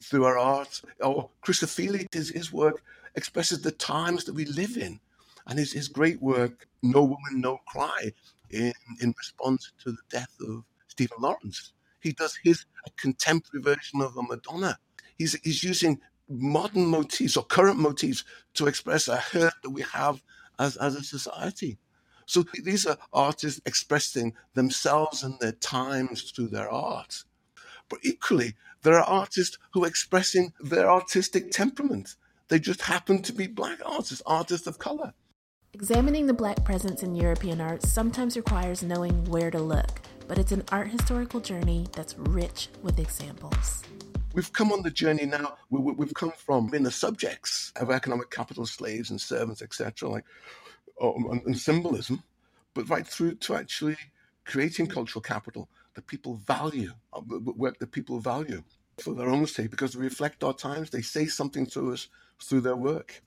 through 0.02 0.24
her 0.24 0.36
art. 0.36 0.82
Or 1.00 1.30
Chris 1.40 1.60
Ofili, 1.60 2.12
his, 2.12 2.28
his 2.28 2.52
work 2.52 2.82
expresses 3.16 3.62
the 3.62 3.72
times 3.72 4.24
that 4.24 4.34
we 4.34 4.44
live 4.44 4.76
in. 4.76 5.00
And 5.46 5.58
his, 5.58 5.72
his 5.72 5.88
great 5.88 6.20
work, 6.20 6.68
No 6.82 7.02
Woman, 7.02 7.40
No 7.40 7.58
Cry, 7.68 8.12
in, 8.50 8.72
in 9.00 9.14
response 9.16 9.72
to 9.84 9.92
the 9.92 10.02
death 10.10 10.34
of 10.40 10.64
Stephen 10.88 11.18
Lawrence. 11.20 11.72
he 12.00 12.12
does 12.12 12.38
his 12.42 12.64
contemporary 12.96 13.62
version 13.62 14.00
of 14.00 14.16
a 14.16 14.22
Madonna. 14.22 14.78
He's, 15.18 15.34
he's 15.42 15.64
using 15.64 16.00
modern 16.28 16.86
motifs 16.86 17.36
or 17.36 17.44
current 17.44 17.78
motifs 17.78 18.24
to 18.54 18.66
express 18.66 19.08
a 19.08 19.16
hurt 19.16 19.54
that 19.62 19.70
we 19.70 19.82
have 19.82 20.22
as, 20.58 20.76
as 20.76 20.94
a 20.94 21.02
society. 21.02 21.78
So 22.26 22.44
these 22.64 22.86
are 22.86 22.98
artists 23.12 23.60
expressing 23.66 24.34
themselves 24.54 25.22
and 25.22 25.38
their 25.38 25.52
times 25.52 26.30
through 26.30 26.48
their 26.48 26.68
art. 26.70 27.24
But 27.88 28.00
equally, 28.02 28.54
there 28.82 28.98
are 28.98 29.04
artists 29.04 29.58
who 29.72 29.84
are 29.84 29.88
expressing 29.88 30.52
their 30.60 30.90
artistic 30.90 31.50
temperament. 31.52 32.16
They 32.48 32.58
just 32.60 32.82
happen 32.82 33.22
to 33.22 33.32
be 33.32 33.48
black 33.48 33.80
artists, 33.84 34.22
artists 34.24 34.66
of 34.66 34.78
color. 34.78 35.12
Examining 35.72 36.26
the 36.26 36.34
black 36.34 36.64
presence 36.64 37.02
in 37.02 37.14
European 37.14 37.60
art 37.60 37.82
sometimes 37.82 38.36
requires 38.36 38.82
knowing 38.82 39.24
where 39.24 39.50
to 39.50 39.58
look, 39.58 40.00
but 40.28 40.38
it's 40.38 40.52
an 40.52 40.62
art 40.70 40.88
historical 40.88 41.40
journey 41.40 41.88
that's 41.92 42.16
rich 42.18 42.68
with 42.82 43.00
examples. 43.00 43.82
We've 44.32 44.52
come 44.52 44.72
on 44.72 44.82
the 44.82 44.90
journey 44.90 45.26
now. 45.26 45.56
We've 45.70 46.14
come 46.14 46.32
from 46.36 46.68
being 46.68 46.84
the 46.84 46.90
subjects 46.90 47.72
of 47.76 47.90
economic 47.90 48.30
capital, 48.30 48.64
slaves 48.64 49.10
and 49.10 49.20
servants, 49.20 49.60
etc., 49.60 50.08
like 50.08 50.24
um, 51.02 51.42
and 51.44 51.58
symbolism, 51.58 52.22
but 52.74 52.88
right 52.88 53.06
through 53.06 53.34
to 53.36 53.56
actually 53.56 53.96
creating 54.44 54.86
cultural 54.86 55.22
capital 55.22 55.68
that 55.94 56.06
people 56.06 56.36
value, 56.46 56.92
uh, 57.12 57.20
work 57.56 57.78
that 57.78 57.90
people 57.90 58.20
value 58.20 58.62
for 58.98 59.14
their 59.14 59.28
own 59.28 59.46
sake, 59.46 59.70
because 59.70 59.92
they 59.92 60.00
reflect 60.00 60.42
our 60.42 60.54
times. 60.54 60.90
They 60.90 61.02
say 61.02 61.26
something 61.26 61.66
to 61.66 61.92
us 61.92 62.08
through 62.42 62.62
their 62.62 62.76
work. 62.76 63.22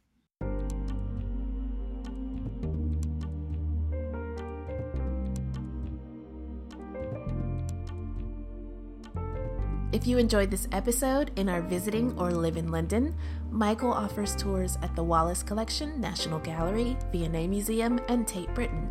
If 9.91 10.05
you 10.05 10.19
enjoyed 10.19 10.51
this 10.51 10.67
episode 10.71 11.31
and 11.35 11.49
are 11.49 11.61
visiting 11.61 12.17
or 12.17 12.31
live 12.31 12.57
in 12.57 12.71
London, 12.71 13.15
Michael 13.49 13.91
offers 13.91 14.35
tours 14.35 14.77
at 14.83 14.95
the 14.95 15.03
Wallace 15.03 15.41
Collection, 15.41 15.99
National 15.99 16.39
Gallery, 16.39 16.95
V&A 17.11 17.47
Museum, 17.47 17.99
and 18.07 18.27
Tate 18.27 18.53
Britain. 18.53 18.88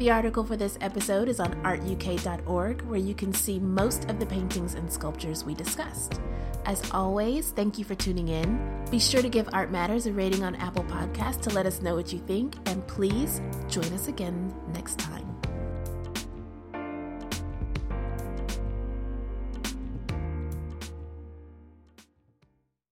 The 0.00 0.10
article 0.10 0.44
for 0.44 0.56
this 0.56 0.78
episode 0.80 1.28
is 1.28 1.40
on 1.40 1.52
artuk.org, 1.62 2.80
where 2.86 2.98
you 2.98 3.14
can 3.14 3.34
see 3.34 3.58
most 3.58 4.08
of 4.08 4.18
the 4.18 4.24
paintings 4.24 4.72
and 4.72 4.90
sculptures 4.90 5.44
we 5.44 5.52
discussed. 5.52 6.22
As 6.64 6.90
always, 6.92 7.50
thank 7.50 7.76
you 7.76 7.84
for 7.84 7.94
tuning 7.94 8.28
in. 8.28 8.82
Be 8.90 8.98
sure 8.98 9.20
to 9.20 9.28
give 9.28 9.50
Art 9.52 9.70
Matters 9.70 10.06
a 10.06 10.12
rating 10.14 10.42
on 10.42 10.56
Apple 10.56 10.84
Podcasts 10.84 11.42
to 11.42 11.50
let 11.50 11.66
us 11.66 11.82
know 11.82 11.96
what 11.96 12.14
you 12.14 12.18
think, 12.20 12.56
and 12.64 12.86
please 12.88 13.42
join 13.68 13.92
us 13.92 14.08
again 14.08 14.54
next 14.72 14.98
time. 14.98 15.29